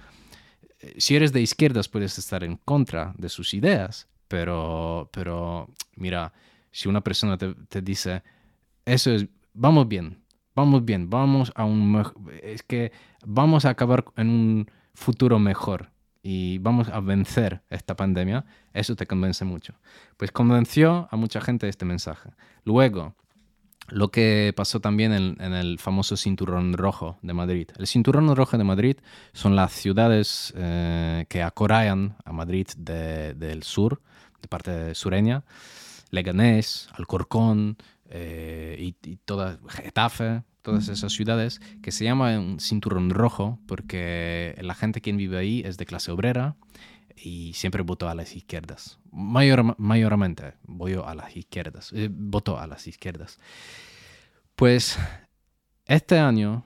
[0.79, 6.33] Eh, si eres de izquierdas puedes estar en contra de sus ideas, pero, pero mira,
[6.71, 8.21] si una persona te, te dice,
[8.85, 9.27] eso es
[9.59, 10.23] vamos bien,
[10.55, 12.03] vamos bien, vamos a un
[12.41, 12.91] es que
[13.25, 15.91] vamos a acabar en un futuro mejor
[16.23, 19.73] y vamos a vencer esta pandemia, eso te convence mucho.
[20.17, 22.31] Pues convenció a mucha gente este mensaje.
[22.63, 23.15] Luego,
[23.87, 27.69] lo que pasó también en, el famoso cinturón rojo de Madrid.
[27.77, 28.97] El cinturón rojo de Madrid
[29.33, 34.01] son las ciudades eh, que acorrayan a Madrid del sur,
[34.41, 35.43] de parte sureña,
[36.11, 37.77] Leganés, Alcorcón,
[38.09, 44.55] eh, y, y toda Getafe, todas esas ciudades, que se llama un cinturón rojo porque
[44.61, 46.55] la gente que vive ahí es de clase obrera
[47.15, 48.99] y siempre votó a las izquierdas.
[49.11, 53.39] Mayor, mayormente voy a las izquierdas, eh, votó a las izquierdas.
[54.55, 54.97] Pues
[55.85, 56.65] este año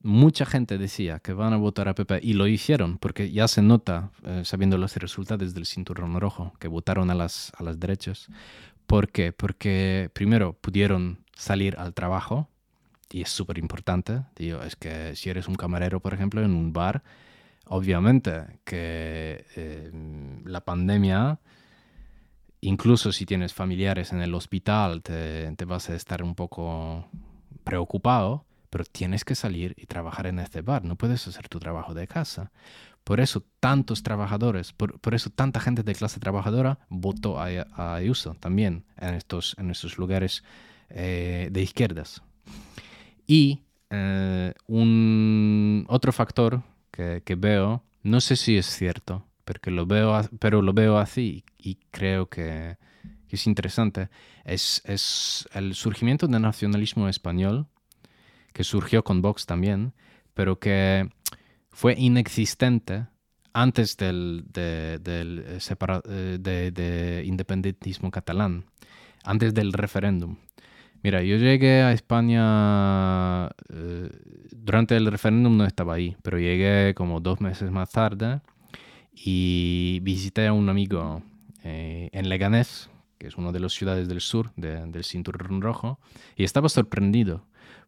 [0.00, 3.62] mucha gente decía que van a votar a PP y lo hicieron porque ya se
[3.62, 8.28] nota, eh, sabiendo los resultados del cinturón rojo, que votaron a las, a las derechas.
[8.86, 9.32] ¿Por qué?
[9.32, 12.48] Porque primero pudieron salir al trabajo
[13.10, 14.22] y es súper importante.
[14.36, 17.02] Es que si eres un camarero, por ejemplo, en un bar,
[17.66, 19.90] obviamente que eh,
[20.44, 21.40] la pandemia,
[22.60, 27.08] incluso si tienes familiares en el hospital, te vas a estar un poco
[27.64, 30.84] preocupado, pero tienes que salir y trabajar en este bar.
[30.84, 32.52] No puedes hacer tu trabajo de casa.
[33.06, 38.84] Por eso tantos trabajadores, por, eso tanta gente de clase trabajadora votó a, Ayuso también
[38.96, 40.42] en estos, en estos lugares
[40.90, 42.20] eh, de izquierdas.
[43.24, 50.20] Y eh, un otro factor que, veo, no sé si es cierto, porque lo veo,
[50.40, 52.76] pero lo veo así y creo que,
[53.28, 54.08] es interesante,
[54.44, 57.68] es, es el surgimiento del nacionalismo español,
[58.52, 59.92] que surgió con Vox también,
[60.34, 61.08] pero que
[61.76, 63.04] fue inexistente
[63.52, 65.58] antes del, de, del eh,
[66.08, 66.38] eh,
[66.72, 68.64] de, independentismo catalán,
[69.24, 70.36] antes del referéndum.
[71.02, 74.08] Mira, yo llegué a España eh,
[74.52, 78.40] durante el referéndum, no estaba ahí, pero llegué como dos meses más tarde
[79.12, 81.22] y visité a un amigo
[81.62, 85.98] en Leganés, que es una de las ciudades del sur del Cinturón Rojo,
[86.36, 87.44] y estaba sorprendido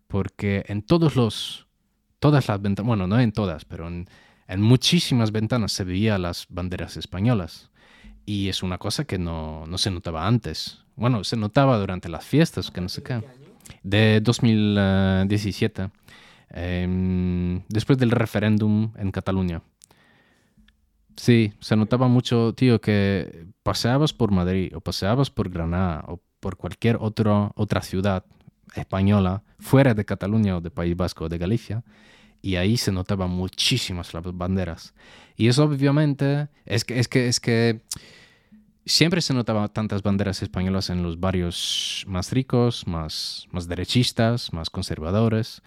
[0.08, 1.67] porque en todos los
[2.18, 4.06] todas las ventanas, bueno, no en todas, pero en,
[4.58, 7.70] muchísimas ventanas se veían las banderas españolas.
[8.24, 10.84] Y es una cosa que no, se notaba antes.
[10.96, 13.22] Bueno, se notaba durante las fiestas, que no sé qué.
[13.82, 15.90] De 2017,
[16.50, 19.62] em, después del referéndum en Cataluña.
[21.16, 26.56] Sí, se notaba mucho, tío, que paseabas por Madrid o paseabas por Granada o por
[26.56, 28.24] cualquier otro, otra ciudad
[28.74, 31.84] española fuera de Cataluña o de País Vasco o de Galicia
[32.42, 34.94] y ahí se notaban muchísimas las banderas.
[35.36, 37.80] Y eso obviamente es que, es que, es que
[38.86, 44.70] siempre se notaban tantas banderas españolas en los barrios más ricos, más, más derechistas, más
[44.70, 45.62] conservadores,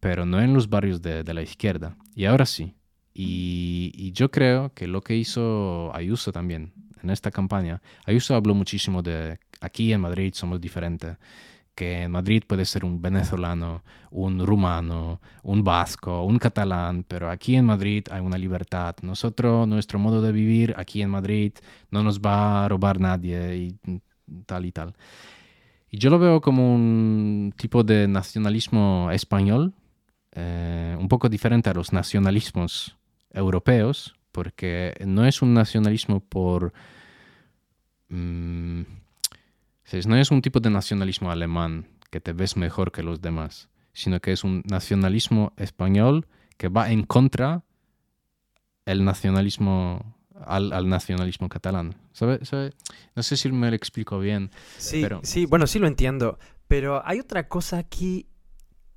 [0.00, 1.96] pero no en los barrios de, de la izquierda.
[2.14, 2.74] Y ahora sí.
[3.14, 8.54] Y, y, yo creo que lo que hizo Ayuso también en esta campaña, Ayuso habló
[8.54, 11.16] muchísimo de aquí en Madrid somos diferentes
[11.76, 17.54] que en Madrid puede ser un venezolano, un rumano, un vasco, un catalán, pero aquí
[17.54, 18.96] en Madrid hay una libertad.
[19.02, 21.52] Nosotros, nuestro modo de vivir aquí en Madrid
[21.90, 24.00] no nos va a robar nadie y
[24.46, 24.94] tal y tal.
[25.90, 29.74] Y yo lo veo como un tipo de nacionalismo español
[30.32, 32.96] eh, un poco diferente a los nacionalismos
[33.32, 36.72] europeos, porque no es un nacionalismo por...
[38.08, 38.82] mm,
[40.06, 44.20] no es un tipo de nacionalismo alemán que te ves mejor que los demás, sino
[44.20, 47.62] que es un nacionalismo español que va en contra
[48.84, 51.94] el nacionalismo al, al nacionalismo catalán.
[52.12, 52.72] ¿Sabe- sabe?
[53.14, 54.50] No sé si me lo explico bien.
[54.78, 56.38] Sí, Pero- sí, bueno, sí lo entiendo.
[56.68, 58.26] Pero hay otra cosa aquí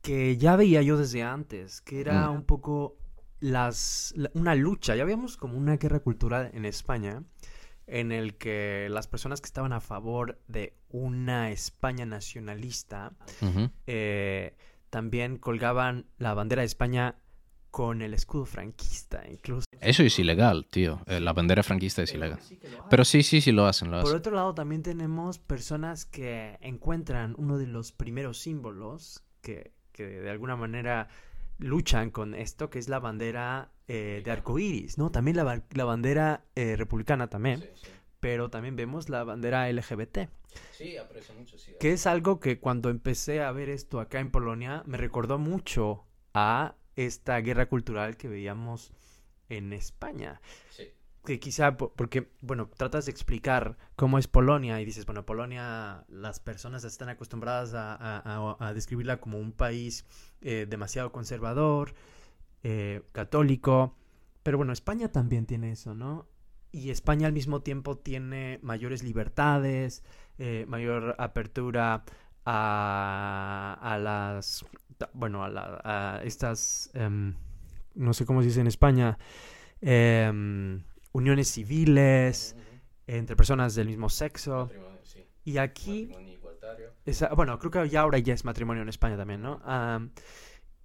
[0.02, 2.36] que ya veía yo desde antes, que era Mm.
[2.36, 2.98] un poco
[3.40, 4.96] las, la- una lucha.
[4.96, 7.24] Ya habíamos como una guerra cultural en España
[7.92, 13.14] en el que las personas que estaban a favor de una España nacionalista
[13.88, 14.56] eh,
[14.90, 17.16] también colgaban la bandera de España
[17.72, 19.66] con el escudo franquista, incluso.
[19.80, 21.02] Eso es ilegal, tío.
[21.06, 22.40] Eh, La bandera franquista es ilegal.
[22.90, 24.18] Pero sí, sí, sí lo hacen, lo Por hacen.
[24.18, 30.30] otro lado, también tenemos personas que encuentran uno de los primeros símbolos que, que de
[30.32, 31.10] alguna manera
[31.60, 35.12] luchan con esto, que es la bandera eh, de arcoíris, ¿no?
[35.12, 37.68] También la, la bandera eh, republicana también,
[38.22, 40.30] pero también vemos la bandera LGBT,
[40.72, 41.74] Sí, aprecio mucho, sí.
[41.80, 46.06] que es algo que cuando empecé a ver esto acá en Polonia me recordó mucho
[46.34, 48.92] a esta guerra cultural que veíamos
[49.50, 50.40] en España.
[51.26, 56.06] Que quizá, po- porque, bueno, tratas de explicar cómo es Polonia y dices, bueno, Polonia,
[56.08, 60.06] las personas están acostumbradas a, a- a- a describirla como un país
[60.42, 61.94] eh, demasiado conservador,
[62.64, 63.96] eh, católico,
[64.44, 66.28] pero bueno, España también tiene eso, ¿no?
[66.72, 70.04] Y España al mismo tiempo tiene mayores libertades,
[70.38, 72.04] eh, mayor apertura
[72.46, 74.66] a, a las,
[75.14, 77.34] bueno, a, la- a estas, em,
[77.96, 79.18] no sé cómo se dice en España,
[79.82, 82.56] em, uniones civiles
[83.08, 84.70] entre personas del mismo sexo.
[85.46, 86.06] Y aquí,
[87.06, 89.60] esa- bueno, creo que ya ahora ya es matrimonio en España también, ¿no?
[89.66, 90.12] Am,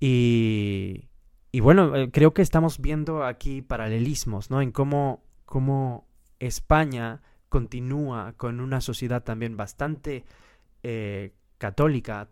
[0.01, 1.09] y,
[1.55, 4.61] y bueno, eh, creo que estamos viendo aquí paralelismos, ¿no?
[4.61, 6.09] En cómo, cómo
[6.41, 10.25] España continúa con una sociedad también bastante
[10.83, 12.29] eh, católica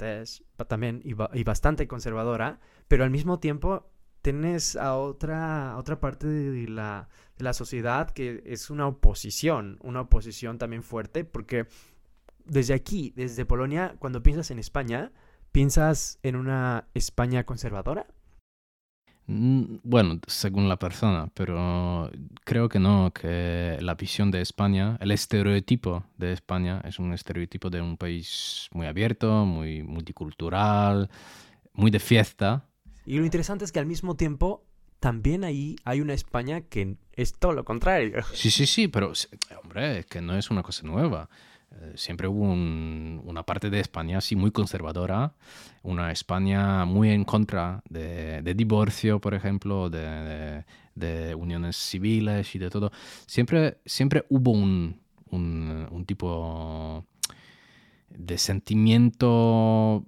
[0.67, 2.59] también y, ba- y bastante conservadora,
[2.89, 7.09] pero al mismo tiempo tienes a otra, otra parte de la,
[7.39, 11.67] de la sociedad que es una oposición, una oposición también fuerte, porque
[12.45, 15.13] desde aquí, desde Polonia, cuando piensas en España,
[15.53, 18.07] ¿piensas en una España conservadora?
[19.27, 22.11] Mm, Bueno, según la persona, pero
[22.45, 27.71] creo que no, que la visión de España, el estereotipo de España es un estereotipo
[27.71, 31.09] de un país muy abierto, muy multicultural,
[31.73, 32.67] muy de fiesta.
[33.07, 34.65] Y lo interesante es que al mismo tiempo
[35.01, 38.23] también ahí hay una España que es todo lo contrario.
[38.35, 39.13] Sí, sí, sí, pero
[39.63, 41.29] hombre, que no es una cosa nueva.
[41.81, 45.35] Eh, Siempre hubo un- una parte de España así muy conservadora,
[45.83, 52.59] una España muy en contra de, divorcio, por ejemplo, de, de- de uniones civiles y
[52.59, 52.93] de todo.
[53.27, 57.05] Siempre, siempre hubo un, un- tipo
[58.11, 60.05] de sentimiento,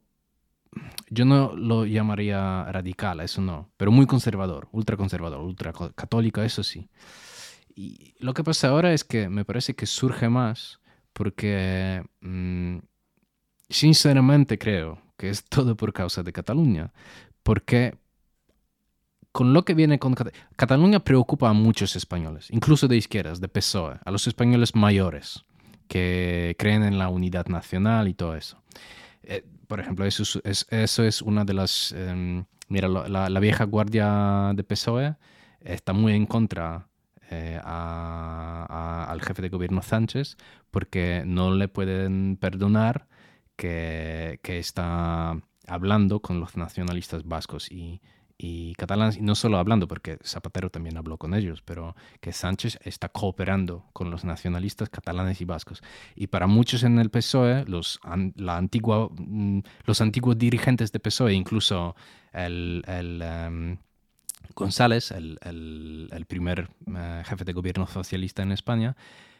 [1.10, 6.42] yo no lo llamaría radical, eso no, pero muy conservador, ultra conservador, ultra co- católico,
[6.42, 6.88] eso sí.
[7.74, 10.80] Y lo que pasa ahora es que me parece que surge más
[11.14, 12.78] porque mm,
[13.70, 16.92] sinceramente creo que es todo por causa de Cataluña.
[17.42, 17.96] Porque
[19.32, 23.48] con lo que viene con Cata- Cataluña preocupa a muchos españoles, incluso de izquierdas, de
[23.48, 25.44] PSOE, a los españoles mayores
[25.88, 28.62] que creen en la unidad nacional y todo eso.
[29.22, 31.92] Eh, por ejemplo, eso es, es- eso es una de las...
[31.92, 35.16] em, mira, la, la vieja guardia de PSOE
[35.60, 36.86] está muy en contra
[37.30, 40.36] eh, a- a- al jefe de gobierno Sánchez
[40.70, 43.06] porque no le pueden perdonar
[43.56, 48.00] que, que está hablando con los nacionalistas vascos y,
[48.36, 52.78] y catalanes, y no solo hablando, porque Zapatero también habló con ellos, pero que Sánchez
[52.82, 55.82] está cooperando con los nacionalistas catalanes y vascos.
[56.16, 58.00] Y para muchos en el PSOE, los,
[58.36, 61.94] la antigua, mm, los antiguos dirigentes de PSOE, incluso
[62.32, 63.76] el, el, em,
[64.54, 68.96] González, el, primer eh, jefe de gobierno socialista en España,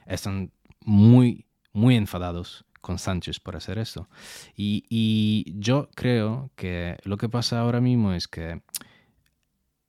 [0.07, 4.09] están muy, muy enfadados con Sánchez por hacer eso.
[4.57, 8.61] Y, yo creo que lo que pasa ahora mismo es que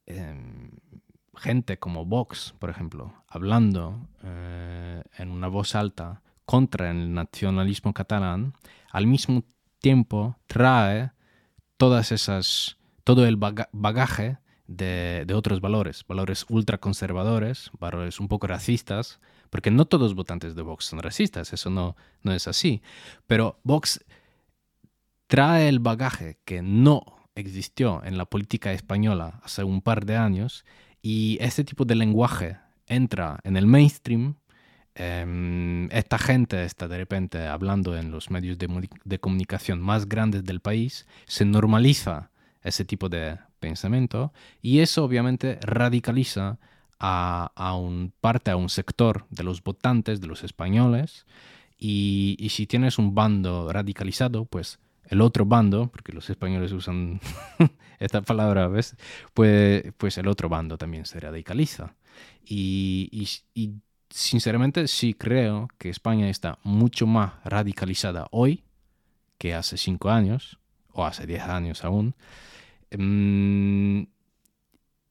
[0.05, 0.71] em,
[1.35, 8.53] gente como Vox, por ejemplo, hablando eh, en una voz alta contra el nacionalismo catalán,
[8.91, 9.43] al mismo
[9.79, 11.11] tiempo trae
[11.77, 14.37] todas esas, todo el baga- bagaje
[14.68, 20.61] de, otros valores, valores ultraconservadores, valores un poco racistas, porque no todos los votantes de
[20.61, 22.82] Vox son racistas, eso no, no es así,
[23.28, 24.03] pero Vox
[25.28, 27.03] trae el bagaje que no
[27.36, 30.66] existió en la política española hace un par de años
[31.01, 32.57] y este tipo de lenguaje
[32.88, 34.36] entra en el mainstream,
[34.95, 40.61] em, esta gente está de repente hablando en los medios de, comunicación más grandes del
[40.61, 42.32] país, se normaliza
[42.66, 46.59] ese tipo de pensamiento y eso obviamente radicaliza
[46.99, 51.26] a, un parte, a un sector de los votantes, de los españoles,
[51.78, 57.20] y, y si tienes un bando radicalizado, pues el otro bando, porque los españoles usan
[57.99, 58.95] esta palabra, ¿ves?
[59.34, 61.95] Pues, pues el otro bando también se radicaliza.
[62.45, 63.09] Y,
[63.53, 63.74] y,
[64.09, 68.63] sinceramente sí creo que España está mucho más radicalizada hoy
[69.38, 70.57] que hace cinco años,
[70.93, 72.16] o hace diez años aún.
[72.97, 74.03] Mm,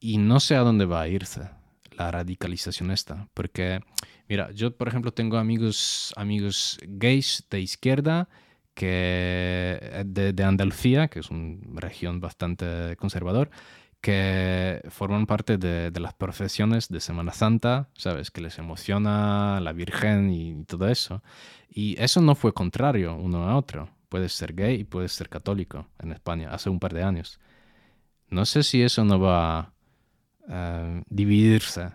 [0.01, 1.49] y no sé a dónde va a irse
[1.97, 3.81] la radicalización esta, porque,
[4.29, 8.29] mira, yo por ejemplo tengo amigos, amigos gays de izquierda
[8.75, 13.51] que de, de Andalucía, que es una región bastante conservador,
[14.05, 18.31] que forman parte de, las procesiones de Semana Santa, ¿sabes?
[18.31, 21.23] Que les emociona la Virgen y, todo eso.
[21.71, 23.89] Y eso no fue contrario uno a otro.
[24.11, 27.41] Puedes ser gay y puedes ser católico en España hace un par de años.
[28.31, 29.73] No sé si eso no va a
[30.49, 31.91] eh, dividirse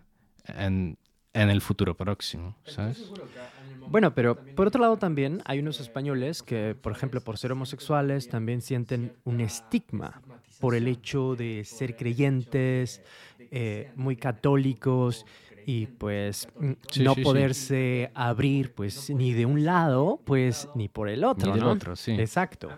[0.48, 0.98] en,
[1.34, 3.12] en el futuro próximo, ¿sabes?
[3.88, 8.30] Bueno, pero por otro lado también hay unos españoles que, por ejemplo, por ser homosexuales,
[8.30, 10.22] también sienten un estigma
[10.60, 13.02] por el hecho de ser creyentes,
[13.52, 15.26] eh, muy católicos
[15.66, 21.24] y pues mm, no poderse abrir pues ni de un lado pues ni por el
[21.24, 21.52] otro.
[21.52, 22.12] Ni del otro, sí.
[22.12, 22.70] Exacto.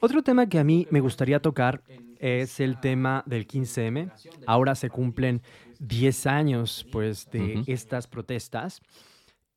[0.00, 1.82] Otro tema que a mí me gustaría tocar
[2.22, 4.12] es el tema del 15M.
[4.46, 5.42] Ahora se cumplen
[5.80, 8.80] 10 años pues de estas protestas.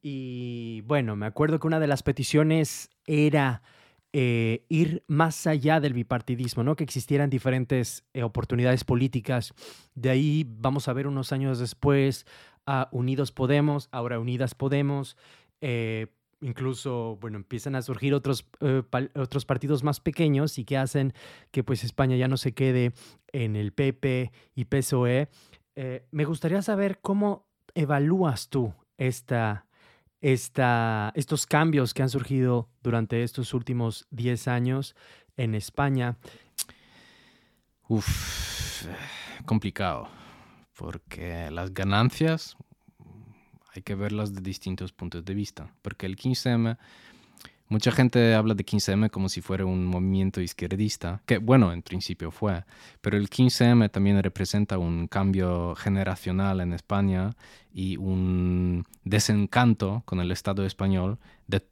[0.02, 3.62] Y bueno, me acuerdo que una de las peticiones era
[4.14, 6.76] eh, ir más allá del bipartidismo, ¿no?
[6.76, 9.54] que existieran diferentes eh, oportunidades políticas.
[9.94, 12.26] De ahí vamos a ver unos años después
[12.66, 15.18] a Unidos Podemos, ahora Unidas Podemos.
[15.62, 16.08] Eh,
[16.46, 18.46] incluso, bueno, empiezan a surgir otros,
[19.16, 21.14] otros partidos más pequeños y que hacen
[21.52, 22.94] que pues España ya no se quede
[23.34, 25.30] en el PP y PSOE.
[26.12, 29.66] me gustaría saber cómo evalúas tú esta,
[30.22, 34.96] esta, estos cambios que han surgido durante estos últimos 10 años
[35.38, 36.18] en España?
[37.88, 38.86] Uf,
[39.46, 40.08] complicado,
[40.76, 42.56] porque las ganancias
[43.76, 46.78] hay que verlas de distintos puntos de vista, porque el 15M
[47.68, 52.30] Mucha gente habla de 15M como si fuera un movimiento izquierdista, que bueno, en principio
[52.30, 52.64] fue,
[53.02, 57.32] pero el 15M también representa un cambio generacional en España
[57.74, 61.18] y un desencanto con el Estado español
[61.48, 61.66] de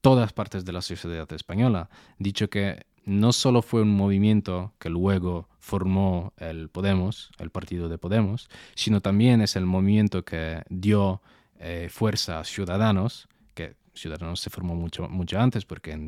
[0.00, 1.90] todas partes de la sociedad española.
[2.18, 7.98] Dicho que no solo fue un movimiento que luego formó el Podemos, el partido de
[7.98, 11.22] Podemos, sino también es el movimiento que dio
[11.60, 13.28] eh, fuerza Ciudadanos,
[13.96, 15.98] Ciudadanos se formó mucho, mucho antes porque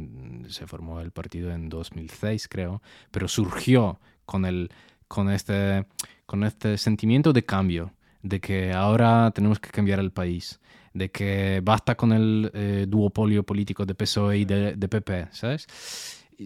[0.49, 4.71] se formó el partido en 2006, creo, pero surgió con, el,
[5.09, 5.87] con, este,
[6.27, 7.93] con este sentimiento de cambio,
[8.23, 10.61] de que ahora tenemos que cambiar el país,
[10.93, 15.67] de que basta con el eh, duopolio político de PSOE y de, de PP, ¿sabes?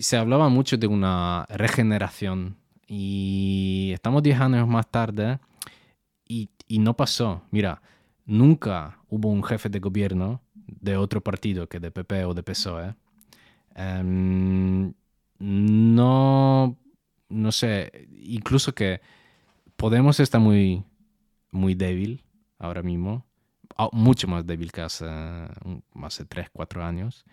[0.01, 5.39] se hablaba mucho de una regeneración y estamos 10 años más tarde
[6.27, 7.43] y, y no pasó.
[7.51, 7.83] Mira,
[8.27, 12.95] nunca hubo un jefe de gobierno de otro partido que de PP o de PSOE,
[13.75, 14.93] em,
[15.39, 16.79] no,
[17.29, 19.01] no sé, incluso que
[19.83, 20.85] Podemos está muy,
[21.51, 22.25] muy débil
[22.61, 23.27] ahora mismo,
[23.91, 25.07] mucho más débil que hace,
[26.01, 27.25] hace 3, 4 años.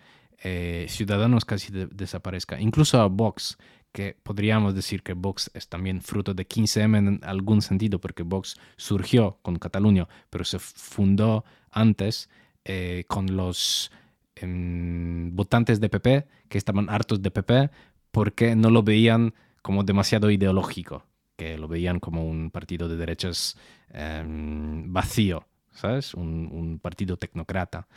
[0.42, 2.60] Eh, Ciudadanos casi desaparezca.
[2.60, 3.56] Incluso a Vox,
[3.92, 8.58] que podríamos decir que Vox es también fruto de 15M en algún sentido, porque Vox
[8.78, 12.30] surgió con Cataluña, pero se fundó antes.
[12.66, 13.90] Eh, con los
[14.36, 17.72] em, votantes de PP que estaban hartos de PP
[18.12, 19.34] porque no lo veían
[19.64, 21.04] como demasiado ideológico,
[21.36, 23.58] que lo veían como un partido de derechas
[23.90, 26.14] em, vacío, ¿sabes?
[26.14, 27.88] Un, partido tecnocrata.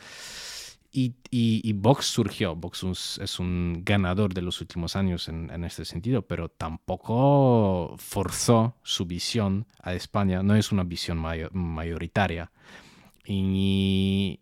[0.95, 5.85] Y, y, Vox surgió, Vox es un ganador de los últimos años en, en, este
[5.85, 11.17] sentido, pero tampoco forzó su visión a España, no es una visión
[11.51, 12.51] mayoritaria.
[13.25, 14.39] Y,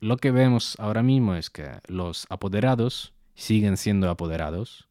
[0.00, 4.88] lo que vemos ahora mismo es que los apoderados siguen siendo apoderados.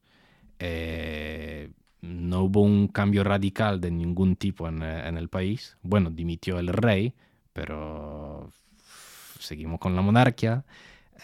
[0.60, 5.78] Eh, no hubo un cambio radical de ningún tipo en, en, el país.
[5.84, 7.14] Bueno, dimitió el rey,
[7.54, 8.52] pero
[9.40, 10.66] seguimos con la monarquía.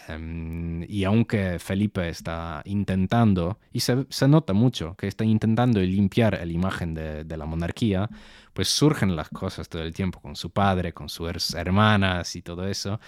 [0.08, 6.52] Em, y aunque Felipe está intentando, y se, nota mucho que está intentando limpiar la
[6.52, 8.08] imagen de, la monarquía,
[8.52, 12.66] pues surgen las cosas todo el tiempo con su padre, con sus hermanas y todo
[12.68, 13.00] eso,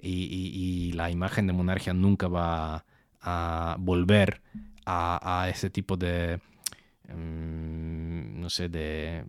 [0.00, 2.84] y, la imagen de monarquía nunca va
[3.20, 4.40] a volver
[4.86, 6.40] a, ese tipo de,
[7.08, 9.24] em, no sé, de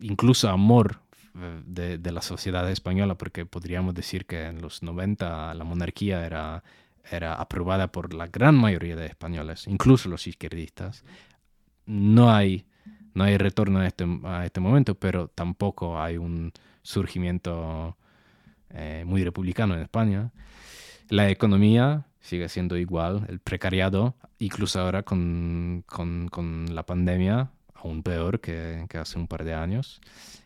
[0.00, 1.00] incluso amor
[1.34, 6.62] de, la sociedad española, porque podríamos decir que en los 90 la monarquía era,
[7.10, 11.04] era aprobada por la gran mayoría de españoles, incluso los izquierdistas.
[11.86, 12.64] No hay,
[13.14, 16.52] no hay retorno a este, a este momento, pero tampoco hay un
[16.82, 17.96] surgimiento
[18.70, 20.30] eh, muy republicano en España.
[21.08, 27.50] La economía sigue siendo igual, el precariado, incluso ahora con, con, con la pandemia,
[27.82, 30.00] aún peor que, que, hace un par de años.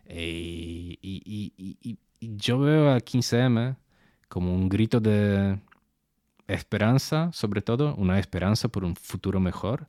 [0.06, 3.76] Eh, y, yo veo a 15M
[4.28, 5.58] como un grito de
[6.46, 9.88] esperanza, sobre todo, una esperanza por un futuro mejor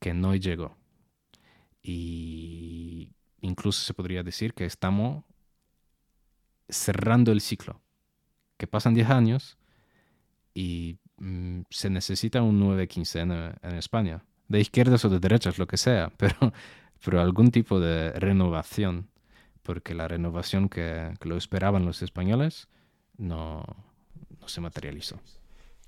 [0.00, 0.74] que no llegó.
[1.82, 3.10] Y
[3.40, 5.24] incluso se podría decir que estamos
[6.68, 7.80] cerrando el ciclo,
[8.56, 9.58] que pasan 10 años
[10.54, 13.32] y mm, se necesita un 9-15 en,
[13.70, 16.52] en España, de izquierdas o de derechas, lo que sea, pero
[17.04, 19.08] pero algún tipo de renovación,
[19.62, 22.68] porque la renovación que, lo esperaban los españoles
[23.16, 23.64] no,
[24.46, 25.20] se materializó.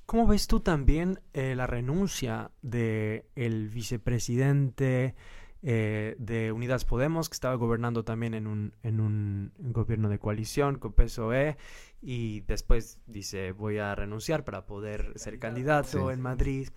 [0.07, 5.15] ¿Cómo ves tú también eh, la renuncia del el vicepresidente
[5.63, 10.79] eh, de Unidas Podemos, que estaba gobernando también en un, en un, gobierno de coalición
[10.79, 11.57] con PSOE,
[12.03, 16.69] y después dice voy a renunciar para poder ser candidato en Madrid?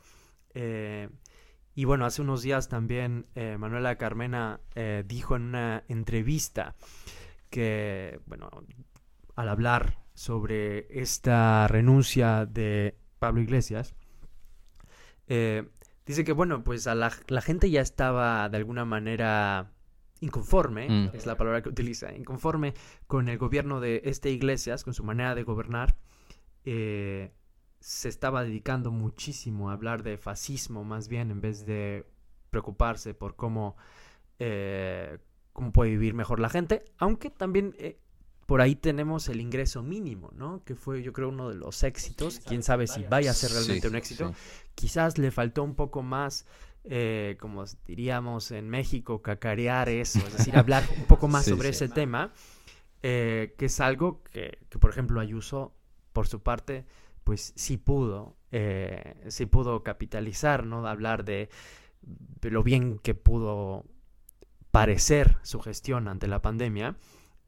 [0.54, 1.10] Eh,
[1.76, 6.76] y bueno, hace unos días también eh, Manuela Carmena eh, dijo en una entrevista
[7.50, 8.50] que, bueno,
[9.36, 13.96] al hablar sobre esta renuncia de Pablo Iglesias,
[15.28, 15.68] eh,
[16.06, 17.10] dice que, bueno, pues a la,
[17.42, 19.72] gente ya estaba de alguna manera
[20.20, 21.10] inconforme, mm.
[21.14, 22.74] es la palabra que utiliza, inconforme
[23.08, 25.96] con el gobierno de este Iglesias, con su manera de gobernar.
[26.66, 27.32] Eh,
[27.84, 32.06] se estaba dedicando muchísimo a hablar de fascismo más bien en vez de
[32.50, 33.76] preocuparse por cómo,
[34.40, 35.18] eh,
[35.52, 38.00] cómo puede vivir mejor la gente, aunque también eh,
[38.46, 40.64] por ahí tenemos el ingreso mínimo, ¿no?
[40.64, 43.90] Que fue yo creo uno de los éxitos, quién sabe si vaya a ser realmente
[43.90, 44.34] un éxito,
[44.76, 46.46] quizás le faltó un poco más...
[46.86, 51.88] Eh, como diríamos en México, cacarear eso, es decir, hablar un poco más sobre ese
[51.88, 52.34] tema,
[53.02, 55.74] que es algo que, que, por ejemplo, Ayuso,
[56.12, 56.86] por su parte,
[57.24, 60.86] pues sí pudo, eh, sí pudo capitalizar, ¿no?
[60.88, 61.50] Hablar de,
[62.42, 63.86] lo bien que pudo
[64.72, 66.96] parecer su gestión ante la pandemia.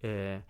[0.01, 0.41] Eh,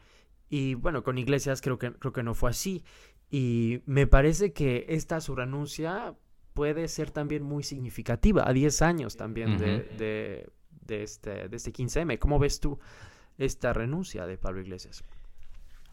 [0.49, 2.83] y bueno, con Iglesias creo que, creo que no fue así.
[3.29, 6.15] Y me parece que esta su renuncia
[6.53, 10.47] puede ser también muy significativa, a 10 años también de,
[10.85, 12.17] de, este, de este 15M.
[12.19, 12.79] ¿Cómo ves tú
[13.37, 15.03] esta renuncia de Pablo Iglesias?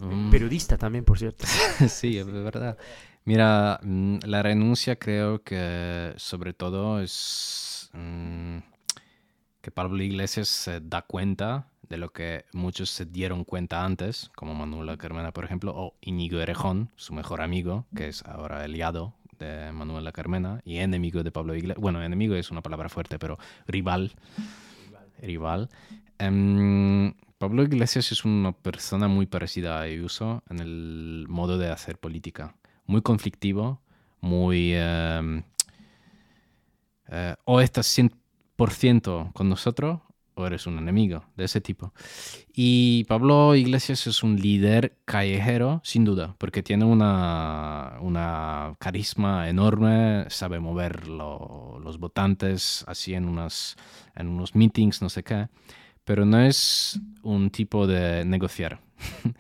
[0.03, 0.31] Mm.
[0.31, 1.47] Periodista también, por cierto.
[1.89, 2.77] sí, es verdad.
[3.25, 8.59] Mira, mm, la renuncia creo que sobre todo es mm,
[9.61, 14.55] que Pablo Iglesias se da cuenta de lo que muchos se dieron cuenta antes, como
[14.55, 19.73] Manuela Carmena, por ejemplo, o Íñigo Erejón, su mejor amigo, que es ahora aliado de
[19.73, 21.81] Manuela Carmena y enemigo de Pablo Iglesias.
[21.81, 24.13] Bueno, enemigo es una palabra fuerte, pero rival.
[25.21, 25.69] Rival.
[26.19, 27.13] Em,
[27.43, 32.55] Pablo Iglesias es una persona muy parecida a Ayuso en el modo de hacer política
[32.87, 33.81] muy conflictivo,
[34.21, 34.75] muy...
[34.75, 35.43] Em,
[37.09, 40.03] eh, o estás 100% con nosotros
[40.35, 41.93] o eres un enemigo de ese tipo.
[42.55, 50.27] Y Pablo Iglesias es un líder callejero, sin duda, porque tiene una, una carisma enorme,
[50.29, 53.75] sabe mover los votantes así en, unas,
[54.15, 55.49] en unos meetings, no sé qué,
[56.05, 58.81] pero no es un tipo de negociar.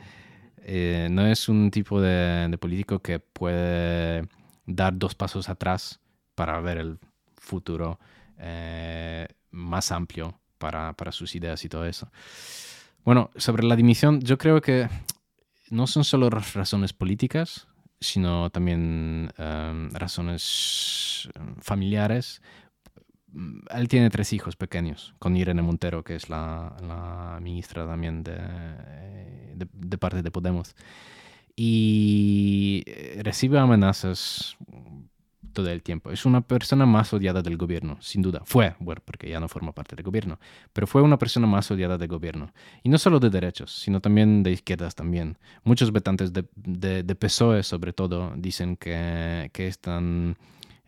[0.64, 4.28] Eh, no es un tipo de, político que puede
[4.64, 5.98] dar dos pasos atrás
[6.36, 7.00] para ver el
[7.36, 7.98] futuro
[8.38, 12.10] eh, más amplio para, sus ideas y todo eso.
[13.04, 14.88] Bueno, sobre la dimisión, yo creo que
[15.70, 17.66] no son solo razones políticas,
[18.00, 21.28] sino también em, razones
[21.60, 22.40] familiares,
[23.70, 28.38] él tiene tres hijos pequeños, con Irene Montero, que es la, ministra también de,
[29.54, 30.74] de, parte de Podemos.
[31.56, 34.56] Y eh, recibe amenazas
[35.52, 36.10] todo el tiempo.
[36.10, 38.40] Es una persona más odiada del gobierno, sin duda.
[38.44, 40.38] Fue, bueno, porque ya no forma parte del gobierno,
[40.72, 42.52] pero fue una persona más odiada del gobierno.
[42.82, 45.36] Y no solo de derechos, sino también de izquierdas también.
[45.62, 50.36] Muchos votantes de, de, PSOE, sobre todo, dicen que están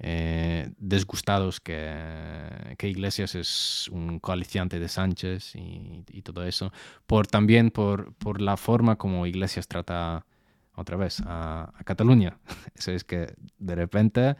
[0.06, 6.70] eh, desgustados que, Iglesias es un coaliciante de Sánchez y, todo eso.
[7.06, 10.26] Por, también por, la forma como Iglesias trata
[10.74, 12.36] otra vez a, Cataluña.
[12.76, 14.36] Eso es que de repente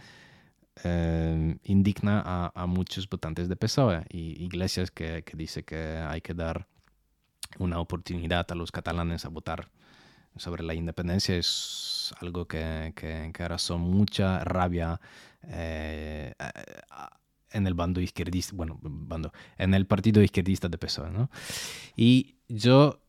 [0.84, 6.66] eh, indigna a, muchos votantes de PSOE y Iglesias que, dice que hay que dar
[7.58, 9.70] una oportunidad a los catalanes a votar
[10.36, 15.00] sobre la independencia es algo que, que, que mucha rabia
[15.48, 16.32] eh,
[17.50, 21.30] en el bando izquierdista, bueno, bando, en el partido izquierdista de PSOE, ¿no?
[21.96, 23.04] Y yo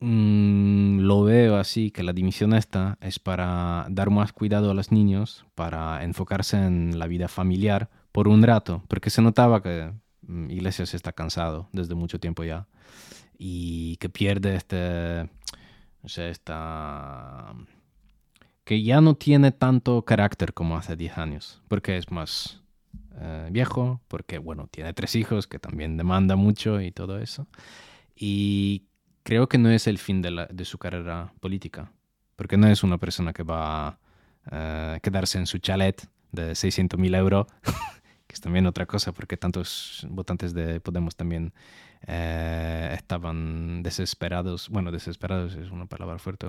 [0.00, 4.92] Mm, lo veo así, que la dimisión esta es para dar más cuidado a los
[4.92, 9.92] niños, para enfocarse en la vida familiar por un rato, porque se notaba que
[10.22, 12.66] mm, Iglesias está cansado desde mucho tiempo ya
[13.38, 15.30] y que pierde este,
[16.02, 17.54] o sea, esta,
[18.66, 22.60] que ya no tiene tanto carácter como hace 10 años, porque es más
[23.14, 27.46] eh, viejo, porque bueno, tiene tres hijos que también demanda mucho y todo eso.
[28.16, 28.82] Y
[29.22, 31.92] creo que no es el fin de, su carrera política,
[32.34, 33.98] porque no es una persona que va a
[34.50, 37.46] eh, quedarse en su chalet de 600.000 euros,
[38.26, 41.54] que es también otra cosa, porque tantos votantes de Podemos también
[42.08, 46.48] eh, estaban desesperados, bueno, desesperados es una palabra fuerte,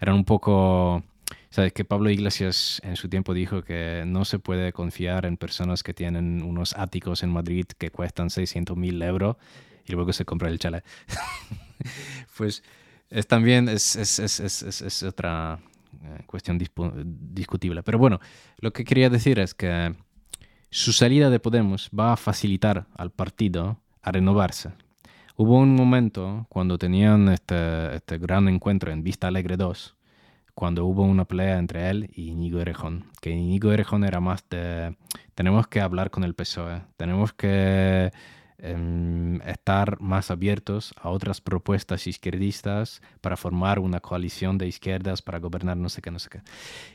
[0.00, 1.04] eran, un poco...
[1.50, 5.82] Sabes que Pablo Iglesias en su tiempo dijo que no se puede confiar en personas
[5.82, 9.36] que tienen unos áticos en Madrid que cuestan 600.000 euros
[9.86, 10.84] y luego se compra el chalet.
[12.36, 12.62] pues
[13.10, 15.60] es también es, es, es, es otra
[16.02, 17.82] eh, cuestión discutible.
[17.82, 18.20] Pero bueno,
[18.58, 19.94] lo que quería decir es que
[20.70, 24.72] su salida de Podemos va a facilitar al partido a renovarse.
[25.36, 29.96] Hubo un momento cuando tenían este, este gran encuentro en Vista Alegre 2,
[30.54, 34.96] cuando hubo una pelea entre él y Íñigo Erejón, que Íñigo Erejón era más de
[35.34, 38.12] tenemos que hablar con el PSOE, tenemos que
[38.66, 45.38] Em, estar más abiertos a otras propuestas izquierdistas para formar una coalición de izquierdas para
[45.38, 46.40] gobernar no sé qué, no sé qué.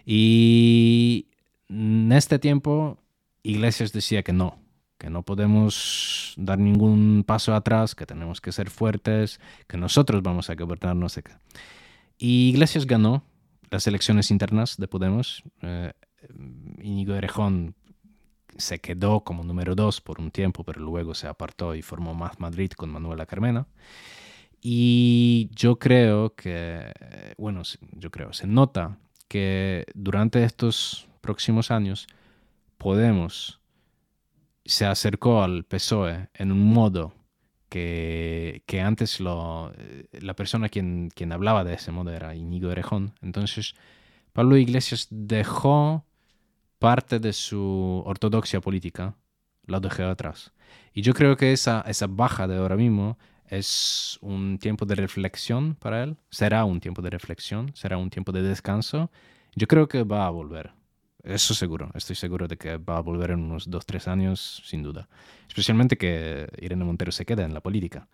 [0.04, 1.28] Y
[1.68, 2.98] en este tiempo
[3.44, 4.58] Iglesias decía que no,
[4.98, 10.50] que no podemos dar ningún paso atrás, que tenemos que ser fuertes, que nosotros vamos
[10.50, 11.34] a gobernar no sé qué.
[12.18, 13.24] Y Iglesias ganó
[13.70, 15.44] las elecciones internas de Podemos.
[15.62, 15.94] Eh,
[16.82, 17.76] Íñigo Erejón
[18.58, 22.40] se quedó como número dos por un tiempo, pero luego se apartó y formó Más
[22.40, 23.68] Madrid con Manuela Carmena.
[24.62, 26.92] Y yo creo que,
[27.38, 27.62] bueno,
[27.94, 28.98] yo creo, se nota
[29.30, 32.08] que durante estos próximos años
[32.78, 33.60] Podemos
[34.66, 37.14] se acercó al PSOE en un modo
[37.70, 39.72] que, antes lo,
[40.12, 43.14] la persona quien, quien hablaba de ese modo era Íñigo Erejón.
[43.22, 43.76] Entonces,
[44.34, 46.06] Pablo Iglesias dejó
[46.80, 49.16] parte de su ortodoxia política
[49.70, 50.52] la dejó atrás.
[50.94, 53.18] Y yo creo que esa, esa baja de ahora mismo
[53.48, 58.32] es un tiempo de reflexión para él, será un tiempo de reflexión, será un tiempo
[58.32, 59.12] de descanso.
[59.56, 60.72] Yo creo que va a volver.
[61.30, 64.82] Eso seguro, estoy seguro de que va a volver en unos dos, tres años, sin
[64.82, 65.08] duda.
[65.48, 68.08] Especialmente que Irene Montero se queda en la política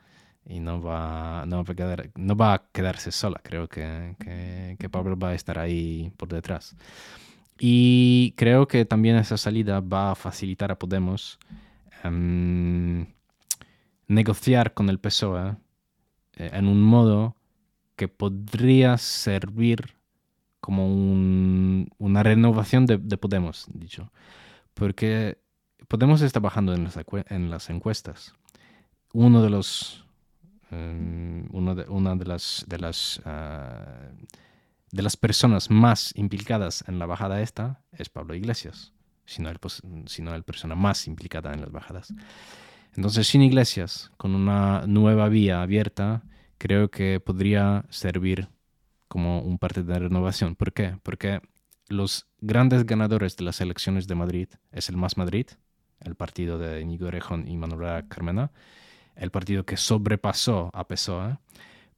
[0.45, 3.39] y no va, no va, a, quedar, no va a quedarse sola.
[3.41, 6.75] Creo que, que, que Pablo va a estar ahí por detrás.
[7.57, 11.39] Y creo que también esa salida va a facilitar a Podemos
[12.03, 13.07] em,
[14.07, 15.55] negociar con el PSOE
[16.33, 17.35] eh, en un modo
[17.95, 19.94] que podría servir
[20.65, 24.11] como una renovación de, Podemos, dicho.
[24.73, 25.37] Porque
[25.87, 26.97] Podemos está bajando en las,
[27.27, 28.33] en las encuestas.
[29.13, 30.07] Uno de los
[30.71, 31.43] em,
[31.75, 34.09] de, una de las, de las ah,
[34.91, 38.91] de las personas más implicadas en la bajada esta es Pablo Iglesias,
[39.27, 39.59] sino el,
[40.07, 42.11] sino el persona más implicada en las bajadas.
[42.95, 46.23] Entonces, sin Iglesias, con una nueva vía abierta,
[46.57, 48.49] creo que podría servir
[49.15, 50.57] como un partido de renovación.
[50.57, 50.97] ¿Por qué?
[51.01, 51.39] Porque
[51.87, 55.47] los grandes ganadores de las elecciones de Madrid es el Más Madrid,
[56.01, 58.51] el partido de Íñigo Erejón y Manuela Carmena,
[59.15, 61.37] el partido que sobrepasó a PSOE,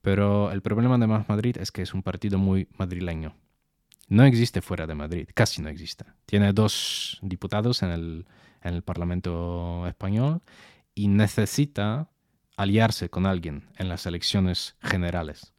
[0.04, 3.36] pero el problema de Más Madrid es que es un partido muy madrileño.
[4.10, 6.06] No existe fuera de Madrid, casi no existe.
[6.28, 8.28] Tiene dos diputados en el,
[8.62, 10.44] en el Parlamento español
[10.94, 12.12] y necesita
[12.58, 15.56] aliarse con alguien en las elecciones generales.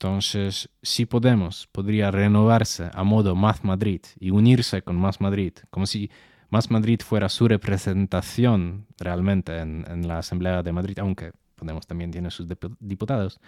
[0.00, 5.86] Entonces, si Podemos podría renovarse a modo Más Madrid y unirse con Más Madrid, como
[5.86, 6.08] si
[6.50, 12.12] Más Madrid fuera su representación realmente en, en la Asamblea de Madrid, aunque Podemos también
[12.12, 12.46] tiene sus
[12.78, 13.40] diputados,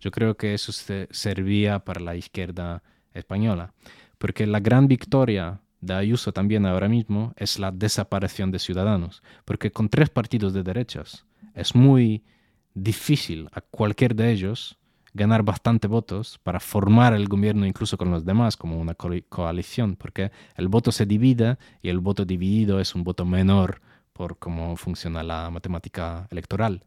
[0.00, 0.72] yo creo que eso
[1.10, 2.82] servía para la izquierda
[3.12, 3.74] española,
[4.16, 9.70] porque la gran victoria de Ayuso también ahora mismo es la desaparición de Ciudadanos, porque
[9.70, 12.24] con tres partidos de derechas es muy
[12.72, 14.78] difícil a cualquier de ellos
[15.12, 20.30] ganar bastante votos para formar el gobierno incluso con los demás como una coalición, porque
[20.56, 23.80] el voto se divide y el voto dividido es un voto menor
[24.12, 26.84] por cómo funciona la matemática electoral.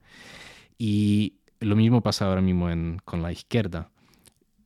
[0.78, 2.68] Y lo mismo pasa ahora mismo
[3.06, 3.90] con la izquierda.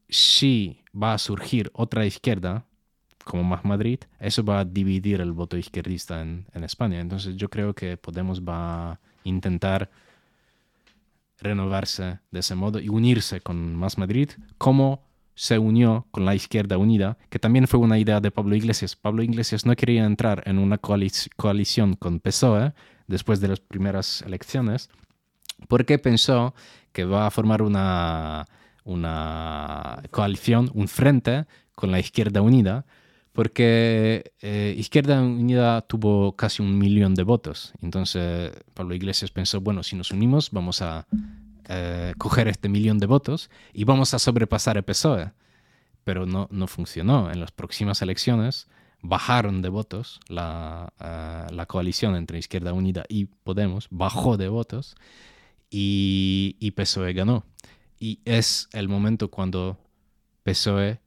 [0.09, 2.65] Si va a surgir otra izquierda,
[3.23, 6.99] como Más Madrid, eso va a dividir el voto izquierdista en, en España.
[6.99, 9.89] Entonces yo creo que Podemos va a intentar
[11.39, 16.77] renovarse de ese modo y unirse con Más Madrid, como se unió con la Izquierda
[16.77, 18.95] Unida, que también fue una idea de Pablo Iglesias.
[18.95, 22.73] Pablo Iglesias no quería entrar en una coalición con PSOE
[23.05, 24.89] después de las primeras elecciones,
[25.67, 26.55] porque pensó
[26.91, 28.47] que va a formar una,
[28.83, 32.85] una coalición, un frente con la Izquierda Unida,
[33.37, 37.71] porque eh, Izquierda Unida tuvo casi un millón de votos.
[37.83, 41.05] Entonces Pablo Iglesias pensó, bueno, si nos unimos vamos a
[41.69, 45.33] eh, coger este millón de votos y vamos a sobrepasar el PSOE.
[46.03, 47.31] Pero no, no funcionó.
[47.31, 48.69] En las próximas elecciones
[49.03, 54.95] bajaron de votos la, eh, coalición entre Izquierda Unida y Podemos, bajó de votos
[55.69, 57.45] y, y PSOE ganó.
[57.99, 59.77] Y es el momento cuando
[60.41, 61.01] PSOE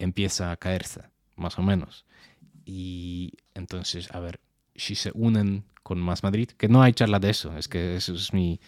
[0.00, 1.02] empieza a caerse
[1.38, 2.04] más o menos.
[2.64, 4.40] Y entonces, a ver,
[4.74, 8.14] si se unen con Más Madrid, que no hay charla de eso, es que eso
[8.14, 8.60] es mi...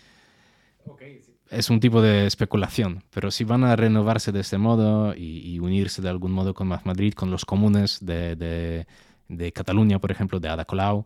[1.51, 6.01] Es un tipo de especulación, pero si van a renovarse de este modo y, unirse
[6.01, 8.87] de algún modo con Más Madrid, con los comunes de, de,
[9.29, 11.05] de Cataluña, por ejemplo, de Ada Colau,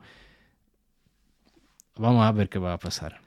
[1.97, 3.24] vamos a ver qué va a pasar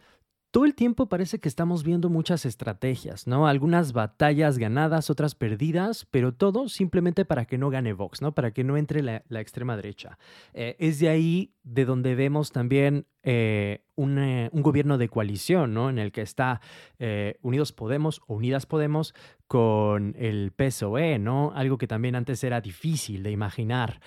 [0.57, 3.45] todo el tiempo parece que estamos viendo muchas estrategias, ¿no?
[3.45, 8.33] Algunas batallas ganadas, otras perdidas, pero todo simplemente para que no gane Vox, ¿no?
[8.33, 10.17] Para que no entre la, extrema derecha.
[10.55, 15.91] Eh, es de ahí de donde vemos también eh, un, gobierno de coalición, ¿no?
[15.91, 16.59] En el que está
[16.97, 19.13] eh, Unidos Podemos o Unidas Podemos
[19.45, 21.51] con el PSOE, ¿no?
[21.53, 23.99] Algo que también antes era difícil de imaginar.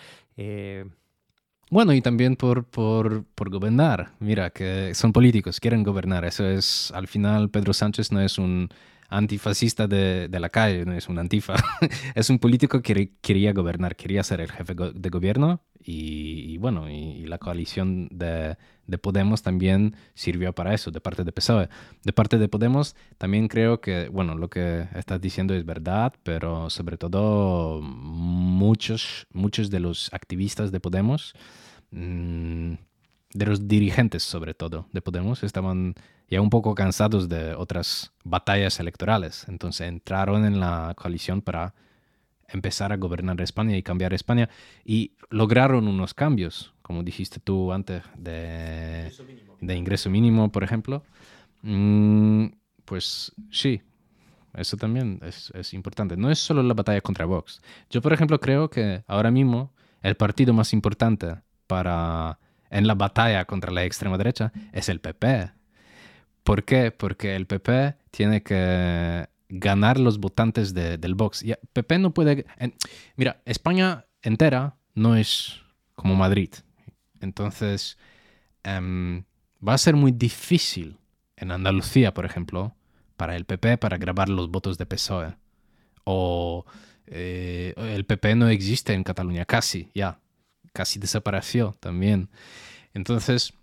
[1.70, 4.10] Bueno, y también por, por, por, gobernar.
[4.18, 6.24] Mira, que son políticos, quieren gobernar.
[6.24, 8.68] Eso es, al final, Pedro Sánchez no es un
[9.08, 11.54] antifascista de, de la calle, no es un antifa.
[12.16, 17.26] es un político que quería gobernar, quería ser el jefe de gobierno y, bueno, y,
[17.26, 18.56] la coalición de,
[18.90, 21.68] de, Podemos también sirvió para eso, de parte de PSOE.
[22.04, 26.70] De parte de Podemos también creo que, bueno, lo que estás diciendo es verdad, pero
[26.70, 31.34] sobre todo muchos, muchos de los activistas de Podemos,
[31.90, 32.74] mm,
[33.32, 35.94] de los dirigentes sobre todo de Podemos, estaban
[36.28, 39.46] ya un poco cansados de otras batallas electorales.
[39.48, 41.74] Entonces entraron en la coalición para
[42.52, 44.48] empezar a gobernar España y cambiar España
[44.84, 50.64] y lograron unos cambios, como dijiste tú antes, de ingreso mínimo, de ingreso mínimo por
[50.64, 51.04] ejemplo.
[51.62, 52.46] Mm,
[52.84, 53.80] pues sí,
[54.54, 56.16] eso también es, es, importante.
[56.16, 57.62] No es solo la batalla contra Vox.
[57.90, 59.72] Yo, por ejemplo, creo que ahora mismo
[60.02, 61.36] el partido más importante
[61.68, 65.52] para en la batalla contra la extrema derecha es el PP.
[66.42, 66.90] ¿Por qué?
[66.90, 71.44] Porque el PP tiene que ganar los votantes del Vox.
[71.44, 72.46] Y PP no puede...
[73.14, 75.60] mira, España entera no es
[75.94, 76.50] como Madrid.
[77.20, 77.98] Entonces,
[78.62, 79.24] em,
[79.66, 80.98] va a ser muy difícil
[81.36, 82.74] en Andalucía, por ejemplo,
[83.16, 85.36] para el PP para grabar los votos de PSOE.
[86.04, 86.64] O
[87.06, 90.20] eh, el PP no existe en Cataluña, casi, ya.
[90.72, 92.30] Casi desapareció también.
[92.94, 93.54] Entonces,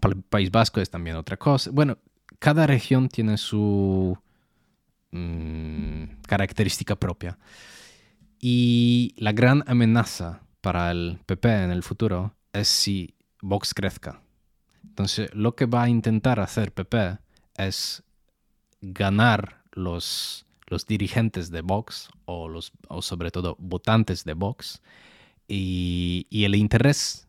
[0.00, 1.70] para el País Vasco es también otra cosa.
[1.72, 1.98] Bueno,
[2.38, 4.18] cada región tiene su
[5.16, 7.38] Mm, característica propia.
[8.40, 14.22] Y la gran amenaza para el PP en el futuro es si Vox crezca.
[14.84, 17.18] Entonces, lo que va a intentar hacer PP
[17.56, 18.02] es
[18.80, 24.82] ganar los, los dirigentes de Vox o, los, o sobre todo votantes de Vox
[25.48, 27.26] y, y el interés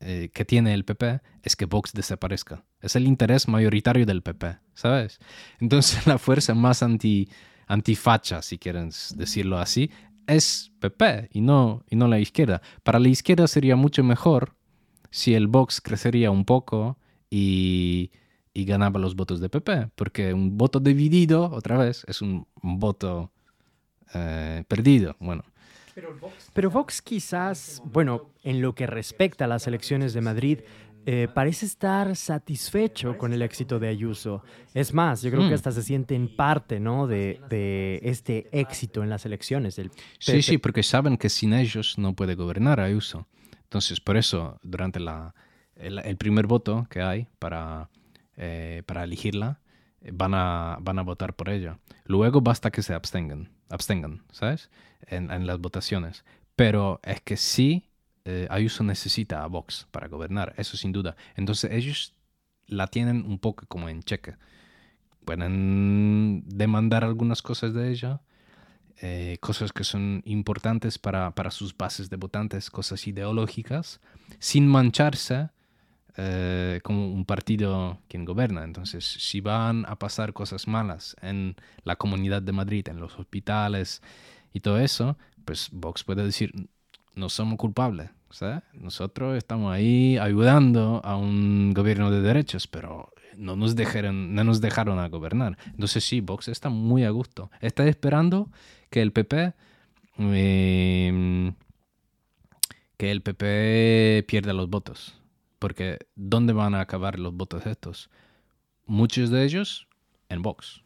[0.00, 2.64] eh, que tiene el PP es que Vox desaparezca.
[2.80, 5.20] Es el interés mayoritario del PP, ¿sabes?
[5.60, 7.28] Entonces la fuerza más anti,
[7.66, 9.90] antifacha, si quieren decirlo así,
[10.26, 12.62] es PP y no, y no la izquierda.
[12.82, 14.56] Para la izquierda sería mucho mejor
[15.10, 16.98] si el Vox crecería un poco
[17.30, 18.10] y,
[18.54, 23.32] ganaba los votos de PP, porque un voto dividido, otra vez, es un, voto
[24.12, 25.16] eh, perdido.
[25.18, 25.44] Bueno,
[26.52, 30.58] Pero Vox quizás, bueno, en lo que respecta a las elecciones de Madrid,
[31.06, 34.42] eh, parece estar satisfecho con el éxito de Ayuso.
[34.74, 35.54] Es más, yo creo que Hmm.
[35.54, 37.06] hasta se siente en parte, ¿no?
[37.06, 39.76] De, de este éxito en las elecciones.
[39.76, 43.26] Del Sí, sí, porque saben que sin ellos no puede gobernar Ayuso.
[43.70, 45.32] Entonces, por eso, durante la,
[45.76, 47.88] el, primer voto que hay para,
[48.36, 49.60] eh, para elegirla,
[50.00, 51.78] eh, van a, van a votar por ella.
[52.04, 54.70] Luego basta que se abstengan, abstengan ¿sabes?
[55.06, 56.24] En, en las votaciones.
[56.56, 57.86] Pero es que sí,
[58.24, 61.14] eh, Ayuso necesita a Vox para gobernar, eso sin duda.
[61.36, 62.12] Entonces, ellos
[62.66, 64.34] la tienen un poco como en cheque.
[65.24, 68.20] Pueden demandar algunas cosas de ella,
[69.00, 74.00] eh, cosas que son importantes para, para sus bases de votantes, cosas ideológicas,
[74.38, 75.48] sin mancharse
[76.16, 78.64] eh, como un partido quien gobierna.
[78.64, 84.02] Entonces, si van a pasar cosas malas en la comunidad de Madrid, en los hospitales
[84.52, 86.52] y todo eso, pues Vox puede decir,
[87.14, 88.10] no somos culpables.
[88.30, 88.62] ¿sabes?
[88.74, 94.60] Nosotros estamos ahí ayudando a un gobierno de derechos, pero no nos dejaron, no nos
[94.60, 95.58] dejaron a gobernar.
[95.66, 97.50] Entonces sí, Vox está muy a gusto.
[97.60, 98.50] Está esperando
[98.90, 99.54] que el PP
[100.18, 101.52] eh,
[102.96, 105.18] que el PP pierda los votos.
[105.58, 108.10] Porque ¿dónde van a acabar los votos estos?
[108.86, 109.88] Muchos de ellos
[110.28, 110.82] en Vox.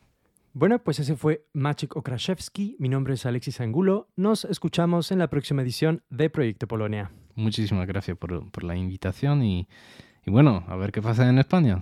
[0.52, 2.76] Bueno, pues ese fue Maciek Okraszewski.
[2.78, 4.08] Mi nombre es Alexis Angulo.
[4.14, 7.10] Nos escuchamos en la próxima edición de Proyecto Polonia.
[7.34, 9.66] Muchísimas gracias por, por la invitación y,
[10.24, 11.80] y bueno, a ver qué pasa en España.